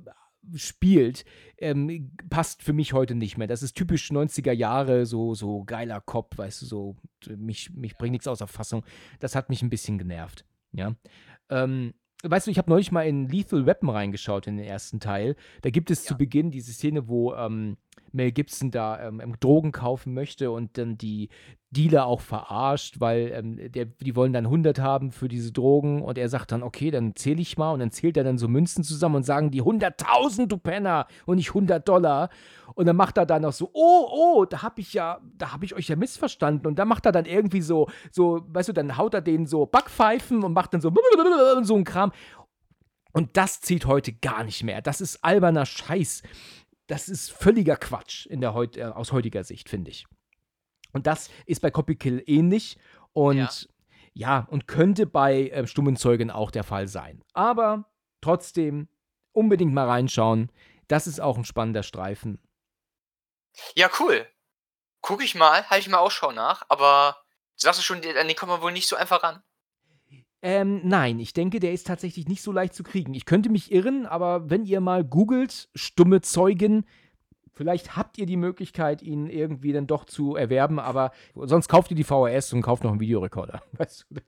[0.54, 1.24] spielt,
[1.58, 3.46] ähm, passt für mich heute nicht mehr.
[3.46, 6.96] Das ist typisch 90er Jahre, so, so geiler Kopf, weißt du, so,
[7.36, 8.84] mich, mich bringt nichts außer Fassung.
[9.20, 10.44] Das hat mich ein bisschen genervt.
[10.72, 10.94] Ja.
[11.50, 15.36] Ähm, weißt du, ich habe neulich mal in Lethal Weapon reingeschaut in den ersten Teil.
[15.62, 16.08] Da gibt es ja.
[16.08, 17.76] zu Beginn diese Szene, wo ähm,
[18.12, 21.28] Mel Gibson da ähm, Drogen kaufen möchte und dann die
[21.70, 26.16] Dealer auch verarscht, weil ähm, der, die wollen dann 100 haben für diese Drogen und
[26.16, 28.84] er sagt dann, okay, dann zähle ich mal und dann zählt er dann so Münzen
[28.84, 32.30] zusammen und sagen die 100.000, du Penner und nicht 100 Dollar.
[32.74, 35.66] Und dann macht er dann auch so, oh, oh, da habe ich ja, da habe
[35.66, 36.66] ich euch ja missverstanden.
[36.66, 39.66] Und dann macht er dann irgendwie so, so, weißt du, dann haut er denen so
[39.66, 40.90] Backpfeifen und macht dann so
[41.62, 42.12] so ein Kram.
[43.12, 44.80] Und das zieht heute gar nicht mehr.
[44.80, 46.22] Das ist alberner Scheiß
[46.88, 50.06] das ist völliger Quatsch in der heut, äh, aus heutiger Sicht, finde ich.
[50.92, 52.78] Und das ist bei Copy Kill ähnlich
[53.12, 53.50] und ja,
[54.14, 57.22] ja und könnte bei äh, Stummen Zeugen auch der Fall sein.
[57.34, 58.88] Aber trotzdem
[59.32, 60.50] unbedingt mal reinschauen.
[60.88, 62.42] Das ist auch ein spannender Streifen.
[63.74, 64.26] Ja, cool.
[65.02, 67.22] Guck ich mal, halte ich mal Ausschau nach, aber
[67.56, 69.42] du sagst schon, an den kommt man wohl nicht so einfach ran.
[70.40, 73.14] Ähm, nein, ich denke, der ist tatsächlich nicht so leicht zu kriegen.
[73.14, 76.86] Ich könnte mich irren, aber wenn ihr mal googelt, stumme Zeugen,
[77.54, 81.96] vielleicht habt ihr die Möglichkeit, ihn irgendwie dann doch zu erwerben, aber sonst kauft ihr
[81.96, 83.62] die VHS und kauft noch einen Videorekorder.
[83.72, 84.20] Weißt du?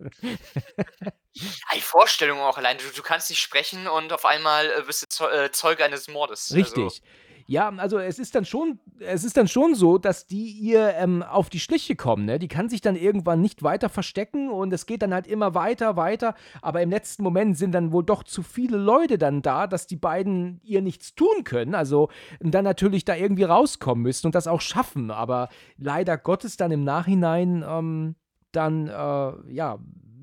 [1.75, 2.77] die Vorstellung auch allein.
[2.79, 6.53] Du, du, kannst nicht sprechen und auf einmal äh, bist du äh, Zeuge eines Mordes.
[6.53, 6.83] Richtig.
[6.83, 7.03] Also.
[7.51, 11.25] Ja, also es ist dann schon, es ist dann schon so, dass die ihr ähm,
[11.25, 12.25] auf die Schliche kommen.
[12.25, 12.39] Ne?
[12.39, 15.97] Die kann sich dann irgendwann nicht weiter verstecken und es geht dann halt immer weiter,
[15.97, 16.37] weiter.
[16.63, 19.97] Aber im letzten Moment sind dann wohl doch zu viele Leute dann da, dass die
[19.97, 21.75] beiden ihr nichts tun können.
[21.75, 25.11] Also dann natürlich da irgendwie rauskommen müssen und das auch schaffen.
[25.11, 28.15] Aber leider Gottes dann im Nachhinein ähm,
[28.53, 29.81] dann äh, ja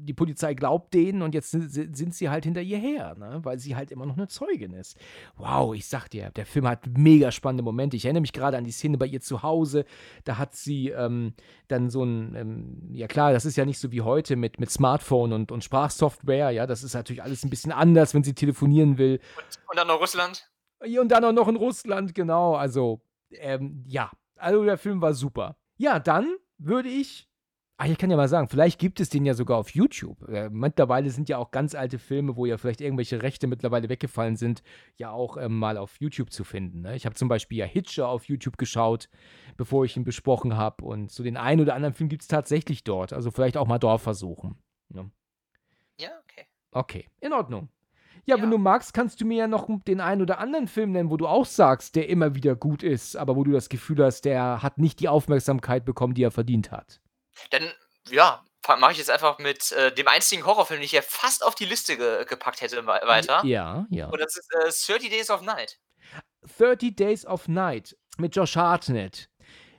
[0.08, 3.40] die Polizei glaubt denen und jetzt sind, sind sie halt hinter ihr her, ne?
[3.44, 4.98] weil sie halt immer noch eine Zeugin ist.
[5.36, 7.96] Wow, ich sag dir, der Film hat mega spannende Momente.
[7.98, 9.86] Ich erinnere mich gerade an die Szene bei ihr zu Hause.
[10.24, 11.34] Da hat sie ähm,
[11.68, 14.72] dann so ein, ähm, ja klar, das ist ja nicht so wie heute mit, mit
[14.72, 18.98] Smartphone und, und Sprachsoftware, ja, das ist natürlich alles ein bisschen anders, wenn sie telefonieren
[18.98, 19.20] will.
[19.38, 20.50] Und, und dann noch Russland?
[20.80, 22.56] Und dann auch noch in Russland, genau.
[22.56, 23.02] Also,
[23.32, 25.58] ähm, ja, also der Film war super.
[25.78, 27.28] Ja, dann würde ich
[27.80, 30.28] Ah, ich kann ja mal sagen, vielleicht gibt es den ja sogar auf YouTube.
[30.28, 34.36] Äh, mittlerweile sind ja auch ganz alte Filme, wo ja vielleicht irgendwelche Rechte mittlerweile weggefallen
[34.36, 34.64] sind,
[34.96, 36.82] ja auch ähm, mal auf YouTube zu finden.
[36.82, 36.96] Ne?
[36.96, 39.10] Ich habe zum Beispiel ja Hitcher auf YouTube geschaut,
[39.58, 40.84] bevor ich ihn besprochen habe.
[40.84, 43.14] Und so den einen oder anderen Film gibt es tatsächlich dort.
[43.14, 44.58] Also vielleicht auch mal dort versuchen.
[44.90, 45.12] Ne?
[46.00, 46.48] Ja, okay.
[46.72, 47.70] Okay, in Ordnung.
[48.26, 50.94] Ja, ja, wenn du magst, kannst du mir ja noch den einen oder anderen Film
[50.94, 54.04] nennen, wo du auch sagst, der immer wieder gut ist, aber wo du das Gefühl
[54.04, 57.02] hast, der hat nicht die Aufmerksamkeit bekommen, die er verdient hat.
[57.52, 57.72] Dann,
[58.10, 58.44] ja,
[58.80, 61.66] mache ich jetzt einfach mit äh, dem einzigen Horrorfilm, den ich ja fast auf die
[61.66, 63.44] Liste ge gepackt hätte, weiter.
[63.46, 64.08] Ja, ja.
[64.08, 65.80] Und das ist äh, 30 Days of Night.
[66.58, 69.30] 30 Days of Night mit Josh Hartnett.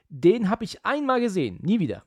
[0.09, 2.05] Den habe ich einmal gesehen, nie wieder.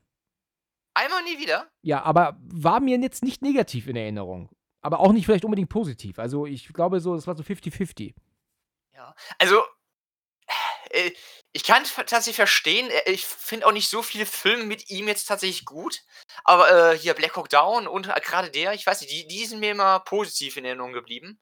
[0.94, 1.68] Einmal nie wieder?
[1.82, 4.50] Ja, aber war mir jetzt nicht negativ in Erinnerung.
[4.82, 6.18] Aber auch nicht vielleicht unbedingt positiv.
[6.18, 8.14] Also ich glaube so, das war so 50-50.
[8.94, 9.62] Ja, also
[10.92, 11.12] äh,
[11.52, 15.26] ich kann tatsächlich verstehen, äh, ich finde auch nicht so viele Filme mit ihm jetzt
[15.26, 16.00] tatsächlich gut.
[16.44, 19.46] Aber äh, hier Black Hawk Down und äh, gerade der, ich weiß nicht, die, die
[19.46, 21.40] sind mir immer positiv in Erinnerung geblieben.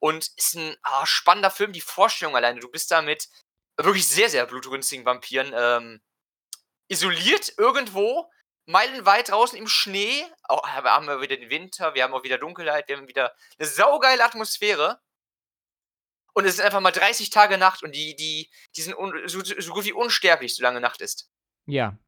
[0.00, 2.58] Und ist ein ah, spannender Film, die Vorstellung alleine.
[2.60, 3.28] Du bist da mit
[3.76, 6.02] wirklich sehr, sehr blutrünstigen Vampiren ähm,
[6.88, 8.28] isoliert irgendwo,
[8.66, 10.26] meilenweit draußen im Schnee.
[10.44, 13.68] Auch, wir haben wieder den Winter, wir haben auch wieder Dunkelheit, wir haben wieder eine
[13.68, 15.00] saugeile Atmosphäre.
[16.34, 19.42] Und es ist einfach mal 30 Tage Nacht und die, die, die sind un, so,
[19.42, 21.30] so gut wie unsterblich, solange Nacht ist.
[21.66, 21.98] Ja.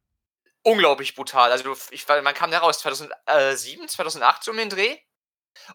[0.63, 1.53] Unglaublich brutal.
[1.53, 4.99] Also, ich, man kam da raus 2007, 2008 so um den Dreh.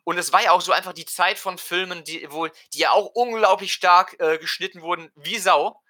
[0.03, 2.91] Und es war ja auch so einfach die Zeit von Filmen, die, wo, die ja
[2.91, 5.81] auch unglaublich stark äh, geschnitten wurden, wie Sau.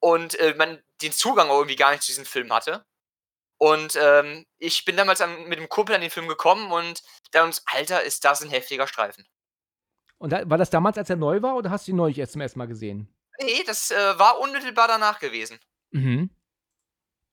[0.00, 2.84] Und äh, man den Zugang auch irgendwie gar nicht zu diesem Film hatte.
[3.58, 7.02] Und ähm, ich bin damals an, mit dem Kumpel an den Film gekommen und
[7.32, 9.26] da uns, Alter, ist das ein heftiger Streifen.
[10.20, 12.32] Und da, war das damals, als er neu war, oder hast du ihn neulich erst
[12.32, 13.08] zum ersten Mal gesehen?
[13.40, 15.58] Nee, das äh, war unmittelbar danach gewesen.
[15.92, 16.30] Mhm.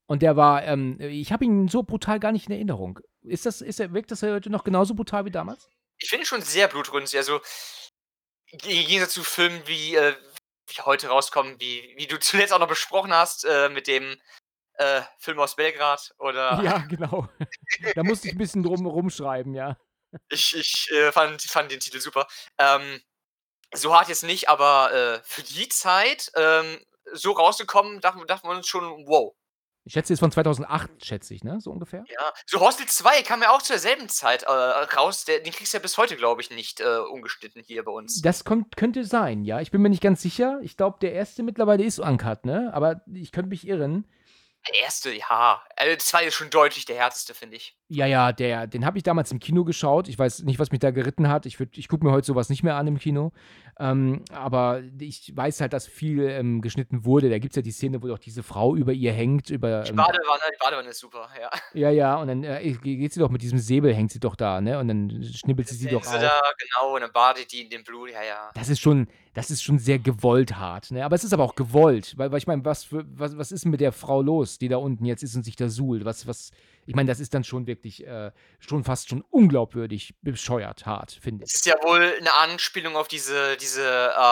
[0.08, 3.00] Und der war, ähm, ich habe ihn so brutal gar nicht in Erinnerung.
[3.24, 5.70] Ist das, ist er, wirkt das heute noch genauso brutal wie damals?
[5.98, 7.20] Ich finde schon sehr blutrünstig.
[7.20, 7.42] Also,
[8.52, 10.16] im Gegensatz zu Filmen, wie, äh,
[10.68, 14.16] wie heute rauskommen, wie, wie du zuletzt auch noch besprochen hast, äh, mit dem
[14.76, 16.62] äh, Film aus Belgrad oder.
[16.64, 17.28] Ja, genau.
[17.96, 19.76] da musste ich ein bisschen drum rumschreiben, ja.
[20.30, 22.28] Ich, ich äh, fand, fand den Titel super.
[22.58, 23.02] Ähm,
[23.74, 26.80] so hart jetzt nicht, aber äh, für die Zeit ähm,
[27.14, 29.34] so rausgekommen, dachten, dachten wir uns schon, wow.
[29.84, 31.62] Ich schätze, ist von 2008, schätze ich, ne?
[31.62, 32.04] So ungefähr.
[32.10, 35.24] Ja, so Hostel 2 kam ja auch zur selben Zeit äh, raus.
[35.24, 38.22] Der, den kriegst du ja bis heute, glaube ich, nicht äh, ungeschnitten hier bei uns.
[38.22, 39.62] Das könnte sein, ja.
[39.62, 40.60] Ich bin mir nicht ganz sicher.
[40.62, 42.70] Ich glaube, der erste mittlerweile ist uncut, ne?
[42.74, 44.06] Aber ich könnte mich irren.
[44.68, 45.62] Der erste, ja.
[45.76, 47.78] Also zweite ist schon deutlich der härteste, finde ich.
[47.90, 50.10] Ja, ja, der, den habe ich damals im Kino geschaut.
[50.10, 51.46] Ich weiß nicht, was mich da geritten hat.
[51.46, 53.32] Ich, ich gucke mir heute sowas nicht mehr an im Kino.
[53.80, 57.30] Ähm, aber ich weiß halt, dass viel ähm, geschnitten wurde.
[57.30, 59.52] Da gibt es ja die Szene, wo doch diese Frau über ihr hängt.
[59.52, 61.50] Über, die ähm, Badewanne, die Badewanne ist super, ja.
[61.74, 64.62] Ja, ja, und dann äh, geht sie doch mit diesem Säbel, hängt sie doch da,
[64.62, 64.80] ne?
[64.80, 66.12] Und dann schnippelt sie sie doch auf.
[66.12, 68.50] Da, genau, und dann badet die in dem Blut, ja, ja.
[68.56, 71.06] Das ist schon, das ist schon sehr gewollt hart, ne?
[71.06, 73.80] Aber es ist aber auch gewollt, weil, weil ich meine, was, was, was ist mit
[73.80, 76.04] der Frau los, die da unten jetzt ist und sich da suhlt?
[76.04, 76.52] Was, was,
[76.88, 81.44] ich meine, das ist dann schon wirklich, äh, schon fast schon unglaubwürdig bescheuert hart, finde
[81.44, 81.50] ich.
[81.50, 84.32] Es ist ja wohl eine Anspielung auf diese, diese, äh,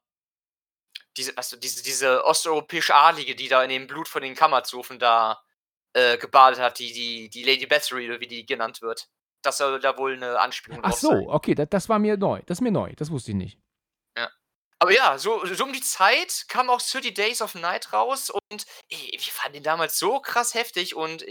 [1.18, 5.44] diese, also diese, diese osteuropäische Adlige, die da in dem Blut von den Kammerzofen da
[5.94, 9.10] äh, gebadet hat, die, die, die Lady Bathory, oder wie die genannt wird.
[9.42, 11.26] Das soll da wohl eine Anspielung Ach so, sein.
[11.28, 12.42] okay, das, das war mir neu.
[12.46, 13.60] Das ist mir neu, das wusste ich nicht.
[14.18, 14.32] Ja.
[14.80, 18.66] Aber ja, so, so um die Zeit kam auch 30 Days of Night raus und
[18.90, 21.26] ey, wir fanden den damals so krass heftig und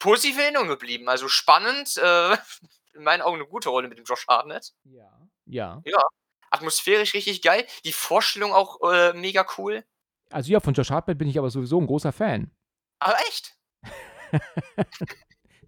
[0.00, 1.08] positiv in Erinnerung geblieben.
[1.08, 2.32] Also spannend, äh,
[2.94, 4.72] in meinen Augen eine gute Rolle mit dem Josh Hartnett.
[4.84, 5.08] Ja.
[5.46, 5.80] Ja.
[5.84, 6.02] Ja.
[6.50, 7.64] Atmosphärisch richtig geil.
[7.84, 9.84] Die Vorstellung auch äh, mega cool.
[10.30, 12.50] Also ja, von Josh Hartnett bin ich aber sowieso ein großer Fan.
[12.98, 13.54] Aber echt?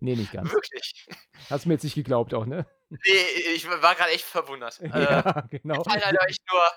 [0.01, 0.53] nee, nicht ganz.
[0.53, 1.07] Wirklich?
[1.49, 2.67] Hast du mir jetzt nicht geglaubt auch, ne?
[2.91, 4.81] Nee, ich war gerade echt verwundert.
[4.81, 5.81] ja, äh, genau.
[5.81, 6.71] Ich fallen halt echt nur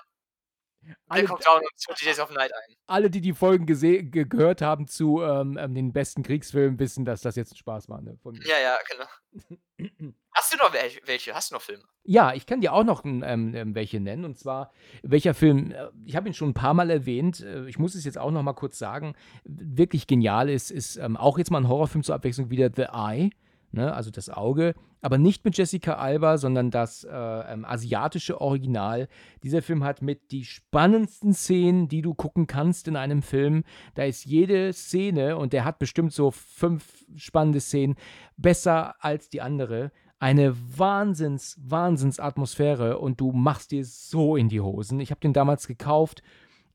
[1.08, 2.76] alle, kommt down und 20 Days of Night ein.
[2.86, 7.20] Alle, die die Folgen ge gehört haben zu ähm, ähm, den besten Kriegsfilmen, wissen, dass
[7.20, 8.00] das jetzt ein Spaß war.
[8.00, 10.14] Ne, ja, ja, genau.
[10.32, 11.34] Hast du noch welche?
[11.34, 11.82] Hast du noch Filme?
[12.04, 14.26] Ja, ich kann dir auch noch ähm, ähm, welche nennen.
[14.26, 14.70] Und zwar,
[15.02, 18.04] welcher Film, äh, ich habe ihn schon ein paar Mal erwähnt, äh, ich muss es
[18.04, 19.14] jetzt auch noch mal kurz sagen,
[19.44, 23.30] wirklich genial ist, ist ähm, auch jetzt mal ein Horrorfilm zur Abwechslung wieder The Eye
[23.76, 29.08] ne, also das Auge, aber nicht mit Jessica Alba, sondern das äh, ähm, asiatische Original.
[29.42, 33.62] Dieser Film hat mit die spannendsten Szenen, die du gucken kannst in einem Film.
[33.94, 37.96] Da ist jede Szene, und der hat bestimmt so fünf spannende Szenen,
[38.36, 39.92] besser als die andere.
[40.18, 44.98] Eine Wahnsinns, Wahnsinns Atmosphäre und du machst dir so in die Hosen.
[44.98, 46.22] Ich habe den damals gekauft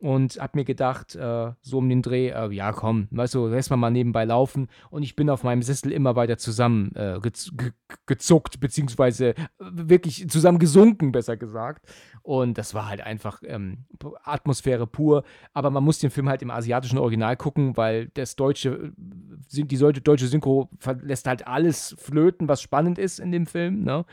[0.01, 3.69] und habe mir gedacht, äh, so um den Dreh, äh, ja komm, weißt du, lässt
[3.69, 7.71] man mal nebenbei laufen und ich bin auf meinem Sessel immer weiter zusammen äh, ge
[8.07, 11.85] gezuckt, beziehungsweise äh, wirklich zusammen gesunken, besser gesagt.
[12.23, 13.85] Und das war halt einfach ähm,
[14.23, 15.23] Atmosphäre pur,
[15.53, 20.27] aber man muss den Film halt im asiatischen Original gucken, weil das deutsche, die deutsche
[20.27, 20.69] Synchro
[21.01, 24.05] lässt halt alles flöten, was spannend ist in dem Film, ne?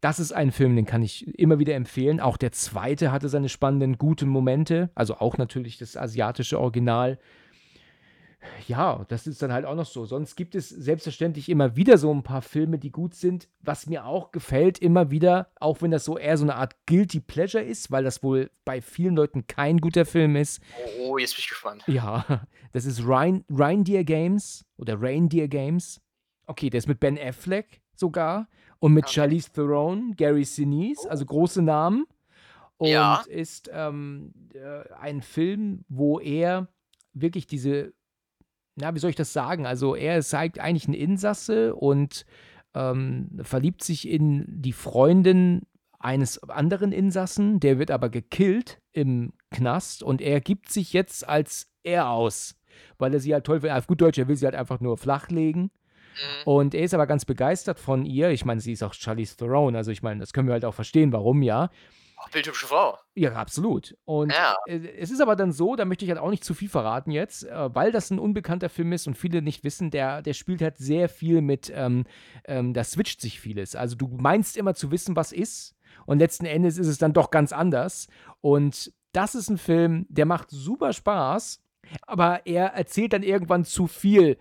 [0.00, 2.20] Das ist ein Film, den kann ich immer wieder empfehlen.
[2.20, 4.90] Auch der zweite hatte seine spannenden, guten Momente.
[4.94, 7.18] Also auch natürlich das asiatische Original.
[8.68, 10.04] Ja, das ist dann halt auch noch so.
[10.04, 13.48] Sonst gibt es selbstverständlich immer wieder so ein paar Filme, die gut sind.
[13.60, 17.20] Was mir auch gefällt, immer wieder, auch wenn das so eher so eine Art Guilty
[17.20, 20.60] Pleasure ist, weil das wohl bei vielen Leuten kein guter Film ist.
[21.00, 21.82] Oh, oh jetzt bin ich gespannt.
[21.86, 26.00] Ja, das ist Rein, Reindeer Games oder Reindeer Games.
[26.46, 29.08] Okay, der ist mit Ben Affleck sogar und mit.
[29.08, 32.06] Charlize Theron, Gary Sinise, also große Namen.
[32.78, 33.22] Und ja.
[33.28, 36.68] ist ähm, äh, ein Film, wo er
[37.14, 37.94] wirklich diese,
[38.74, 39.66] na, wie soll ich das sagen?
[39.66, 42.26] Also er zeigt eigentlich einen Insasse und
[42.74, 45.62] ähm, verliebt sich in die Freundin
[45.98, 51.72] eines anderen Insassen, der wird aber gekillt im Knast und er gibt sich jetzt als
[51.82, 52.54] er aus,
[52.98, 53.70] weil er sie halt toll will.
[53.70, 55.70] Auf gut Deutsch, er will sie halt einfach nur flachlegen.
[56.44, 58.30] Und er ist aber ganz begeistert von ihr.
[58.30, 60.74] Ich meine, sie ist auch Charlize Theron, also ich meine, das können wir halt auch
[60.74, 61.70] verstehen, warum ja.
[62.18, 62.96] Ach, bildhübsche Frau.
[63.14, 63.94] Ja, absolut.
[64.06, 64.56] Und Ja.
[64.66, 67.44] es ist aber dann so, da möchte ich halt auch nicht zu viel verraten jetzt,
[67.44, 70.78] äh, weil das ein unbekannter Film ist und viele nicht wissen, der, der spielt halt
[70.78, 72.04] sehr viel mit, ähm,
[72.46, 73.76] ähm, da switcht sich vieles.
[73.76, 75.74] Also du meinst immer zu wissen, was ist
[76.06, 78.08] und letzten Endes ist es dann doch ganz anders.
[78.40, 81.62] Und das ist ein Film, der macht super Spaß,
[82.06, 84.38] aber er erzählt dann irgendwann zu viel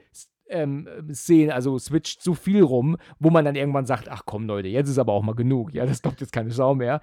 [0.48, 4.68] ähm, Szenen, also switcht zu viel rum, wo man dann irgendwann sagt, ach komm Leute,
[4.68, 5.74] jetzt ist aber auch mal genug.
[5.74, 7.02] Ja, das glaubt jetzt keine Sau mehr.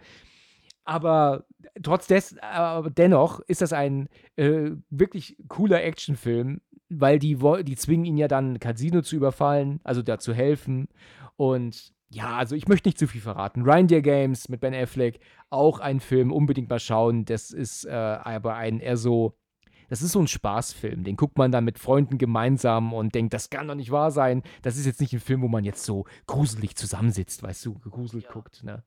[0.84, 1.44] Aber
[1.82, 8.04] trotz des, aber dennoch ist das ein äh, wirklich cooler Actionfilm, weil die, die zwingen
[8.04, 10.88] ihn ja dann, Casino zu überfallen, also da zu helfen.
[11.36, 13.62] Und ja, also ich möchte nicht zu viel verraten.
[13.62, 15.20] Reindeer Games mit Ben Affleck,
[15.50, 17.24] auch ein Film, unbedingt mal schauen.
[17.24, 19.34] Das ist äh, aber ein eher so,
[19.92, 21.04] das ist so ein Spaßfilm.
[21.04, 24.42] Den guckt man dann mit Freunden gemeinsam und denkt, das kann doch nicht wahr sein.
[24.62, 28.24] Das ist jetzt nicht ein Film, wo man jetzt so gruselig zusammensitzt, weißt du, gegruselt
[28.24, 28.30] Ja.
[28.32, 28.64] guckt.
[28.64, 28.82] Ne?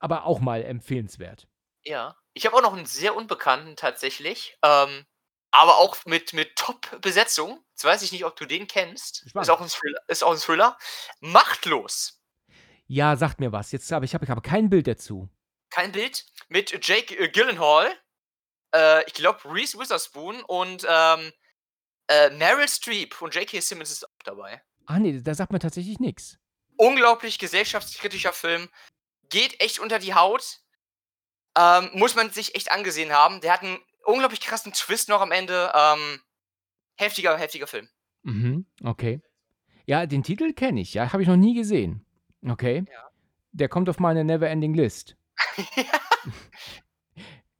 [0.00, 1.48] Aber auch mal empfehlenswert.
[1.84, 2.16] Ja.
[2.32, 4.56] Ich habe auch noch einen sehr unbekannten tatsächlich.
[4.64, 5.04] Ähm,
[5.50, 7.62] aber auch mit, mit Top-Besetzung.
[7.72, 9.28] Jetzt weiß ich nicht, ob du den kennst.
[9.28, 9.46] Spannend.
[9.46, 10.78] Ist auch, ein Thriller, ist auch ein Thriller.
[11.20, 12.22] Machtlos.
[12.86, 13.70] Ja, sagt mir was.
[13.70, 15.28] Jetzt aber ich habe ich hab kein Bild dazu.
[15.68, 16.24] Kein Bild.
[16.48, 17.92] Mit Jake äh, Gyllenhaal.
[18.74, 21.32] Äh, ich glaube, Reese Witherspoon und ähm,
[22.08, 23.60] äh, Meryl Streep und J.K.
[23.60, 24.62] Simmons ist auch dabei.
[24.86, 26.38] Ah, nee, da sagt mir tatsächlich nichts.
[26.76, 28.68] unglaublich gesellschaftskritischer Film.
[29.30, 30.60] Geht echt unter die Haut.
[31.56, 33.40] Ähm, muss man sich echt angesehen haben.
[33.40, 35.70] Der hat einen unglaublich krassen Twist noch am Ende.
[35.74, 36.20] Ähm,
[36.96, 37.88] heftiger, heftiger Film.
[38.22, 39.20] Mhm, okay.
[39.86, 42.04] Ja, den Titel kenne ich, ja, habe ich noch nie gesehen.
[42.46, 42.84] Okay.
[42.90, 43.10] Ja.
[43.52, 45.16] Der kommt auf meine Neverending List.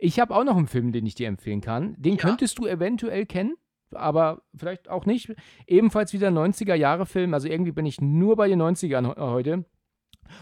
[0.04, 1.94] Ich habe auch noch einen Film, den ich dir empfehlen kann.
[1.96, 2.22] Den Ja.
[2.24, 3.54] könntest du eventuell kennen,
[3.92, 5.32] aber vielleicht auch nicht.
[5.68, 7.32] Ebenfalls wieder 90er-Jahre-Film.
[7.34, 9.64] Also irgendwie bin ich nur bei den 90ern he- heute.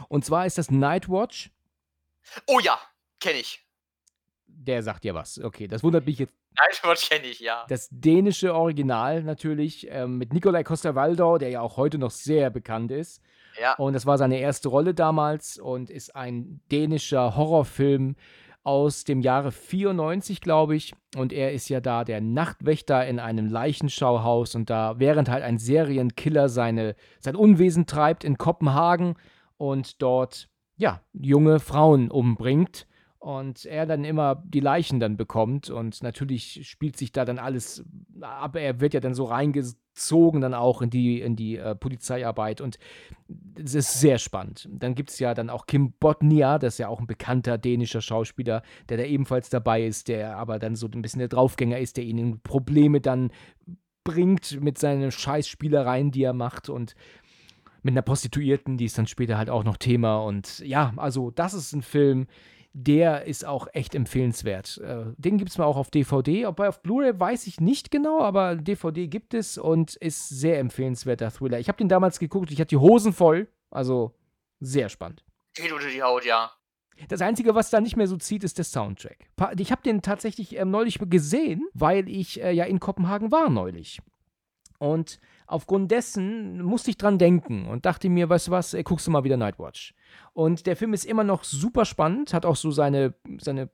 [0.08, 1.50] Und zwar ist das Nightwatch.
[2.46, 2.78] oh ja,
[3.20, 3.66] kenne ich.
[4.46, 5.38] Der sagt dir was.
[5.38, 6.34] Okay, das wundert mich jetzt.
[6.58, 7.66] Nightwatch kenne ich, ja.
[7.68, 12.90] Das dänische Original natürlich ähm, mit Nikolai Coster-Waldau, der ja auch heute noch sehr bekannt
[12.92, 13.20] ist.
[13.60, 13.74] Ja.
[13.74, 18.16] Und das war seine erste Rolle damals und ist ein dänischer Horrorfilm
[18.62, 20.94] aus dem Jahre 94, glaube ich.
[21.16, 25.58] Und er ist ja da der Nachtwächter in einem Leichenschauhaus und da, während halt ein
[25.58, 29.14] Serienkiller seine, sein Unwesen treibt in Kopenhagen
[29.56, 32.86] und dort, ja, junge Frauen umbringt
[33.20, 37.84] und er dann immer die Leichen dann bekommt und natürlich spielt sich da dann alles
[38.22, 38.56] ab.
[38.56, 42.78] Er wird ja dann so reingezogen dann auch in die, in die äh, Polizeiarbeit und
[43.62, 44.66] es ist sehr spannend.
[44.72, 48.00] Dann gibt es ja dann auch Kim Bodnia, das ist ja auch ein bekannter dänischer
[48.00, 51.98] Schauspieler, der da ebenfalls dabei ist, der aber dann so ein bisschen der Draufgänger ist,
[51.98, 53.32] der ihnen Probleme dann
[54.02, 56.94] bringt mit seinen Scheißspielereien, die er macht und
[57.82, 60.20] mit einer Prostituierten, die ist dann später halt auch noch Thema.
[60.20, 62.26] Und ja, also das ist ein Film,
[62.72, 64.78] der ist auch echt empfehlenswert.
[64.78, 66.46] Äh, den gibt es mal auch auf DVD.
[66.46, 71.30] Ob auf Blu-ray weiß ich nicht genau, aber DVD gibt es und ist sehr empfehlenswerter
[71.30, 71.58] Thriller.
[71.58, 73.48] Ich habe den damals geguckt, ich hatte die Hosen voll.
[73.70, 74.14] Also
[74.60, 75.24] sehr spannend.
[75.54, 76.52] Geht unter die Haut, ja.
[77.08, 79.30] Das Einzige, was da nicht mehr so zieht, ist der Soundtrack.
[79.56, 84.00] Ich habe den tatsächlich ähm, neulich gesehen, weil ich äh, ja in Kopenhagen war neulich.
[84.78, 85.18] Und
[85.50, 89.24] aufgrund dessen musste ich dran denken und dachte mir, weißt du was, guckst du mal
[89.24, 89.94] wieder Nightwatch.
[90.32, 93.70] Und der Film ist immer noch super spannend, hat auch so seine, seine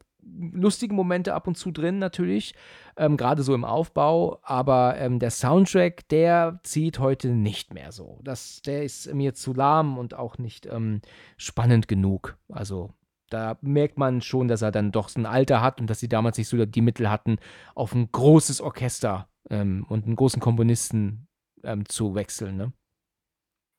[0.53, 2.55] lustigen Momente ab und zu drin natürlich,
[2.97, 8.18] ähm, gerade so im Aufbau, aber ähm, der Soundtrack, der zieht heute nicht mehr so.
[8.22, 11.01] Das, der ist mir zu lahm und auch nicht ähm,
[11.37, 12.37] spannend genug.
[12.49, 12.91] Also
[13.31, 16.09] da merkt man schon, dass er dann doch so ein Alter hat und dass sie
[16.09, 17.37] damals nicht so die Mittel hatten,
[17.74, 21.26] auf ein großes Orchester ähm, und einen großen Komponisten
[21.67, 22.57] ähm, zu wechseln.
[22.57, 22.73] Ne?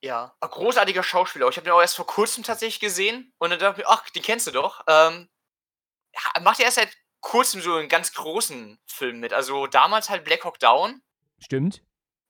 [0.03, 0.35] Ja.
[0.39, 1.49] Ein großartiger Schauspieler.
[1.49, 4.09] Ich habe den auch erst vor kurzem tatsächlich gesehen und dann dachte ich mir, ach,
[4.09, 4.83] den kennst du doch.
[4.87, 5.27] Ähm,
[6.41, 9.33] macht er erst seit kurzem so einen ganz großen Film mit.
[9.33, 11.01] Also damals halt Black Hawk Down.
[11.39, 11.83] Stimmt?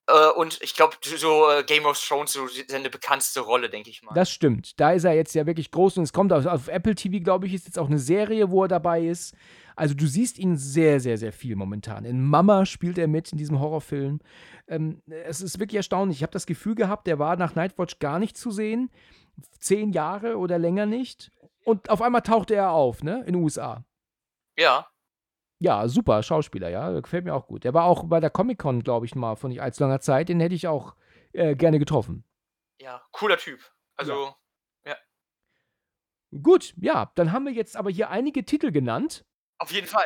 [0.08, 4.02] Äh, und ich glaube, so äh, Game of Thrones, so seine bekannteste Rolle, denke ich
[4.04, 4.14] mal.
[4.14, 4.80] Das stimmt.
[4.80, 7.46] Da ist er jetzt ja wirklich groß und es kommt auf, auf Apple TV, glaube
[7.48, 9.36] ich, ist jetzt auch eine Serie, wo er dabei ist.
[9.76, 12.04] Also du siehst ihn sehr, sehr, sehr viel momentan.
[12.06, 14.22] In Mama spielt er mit in diesem Horrorfilm.
[14.68, 16.18] Ähm, es ist wirklich erstaunlich.
[16.18, 18.90] Ich habe das Gefühl gehabt, der war nach Nightwatch gar nicht zu sehen.
[19.60, 21.32] Zehn Jahre oder länger nicht.
[21.64, 23.20] Und auf einmal tauchte er auf, ne?
[23.28, 23.84] In den USA.
[24.58, 24.88] ja.
[25.60, 27.00] Ja, super Schauspieler, ja.
[27.00, 27.64] Gefällt mir auch gut.
[27.64, 30.30] Der war auch bei der Comic-Con, glaube ich, mal vor nicht allzu langer Zeit.
[30.30, 30.96] Den hätte ich auch
[31.34, 32.24] äh, gerne getroffen.
[32.80, 33.60] Ja, cooler Typ.
[33.96, 34.34] Also,
[36.44, 39.26] Gut, ja, dann haben wir jetzt aber hier einige Titel genannt.
[39.60, 40.04] auf jeden Fall.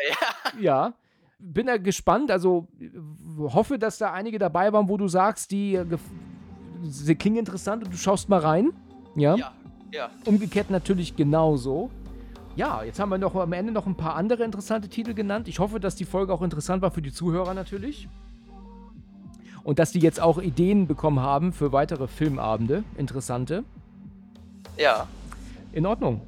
[0.60, 0.94] Ja,
[1.40, 2.30] bin da gespannt.
[2.30, 2.90] Also äh,
[3.40, 6.00] hoffe, dass da einige dabei waren, wo du sagst, die, äh, gef-
[6.84, 8.72] sie klingen interessant und du schaust mal rein.
[9.16, 9.36] Ja.
[9.36, 9.52] ja,
[9.92, 10.12] ja.
[10.26, 11.90] Umgekehrt natürlich genauso.
[12.56, 15.48] Ja, jetzt haben wir noch am Ende noch ein paar andere interessante Titel genannt.
[15.48, 18.08] Ich hoffe, dass die Folge auch interessant war für die Zuhörer natürlich.
[19.64, 22.84] Und dass die jetzt auch Ideen bekommen haben für weitere Filmabende.
[22.98, 23.64] Interessante.
[24.78, 25.08] Ja.
[25.72, 26.22] In Ordnung.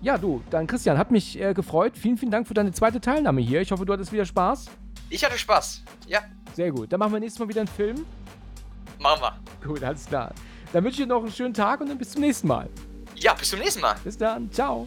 [0.00, 1.92] Ja, du, dann Christian, hat mich äh, gefreut.
[1.96, 3.60] Vielen, vielen Dank für deine zweite Teilnahme hier.
[3.60, 4.66] Ich hoffe, du hattest wieder Spaß.
[5.10, 5.82] Ich hatte Spaß.
[6.08, 6.20] Ja.
[6.54, 6.92] Sehr gut.
[6.92, 8.04] Dann machen wir nächstes Mal wieder einen Film.
[8.98, 9.68] Machen wir.
[9.68, 10.32] Gut, alles klar.
[10.72, 12.68] Dann wünsche ich dir noch einen schönen Tag und dann bis zum nächsten Mal.
[13.14, 13.94] Ja, bis zum nächsten Mal.
[14.02, 14.50] Bis dann.
[14.50, 14.86] Ciao.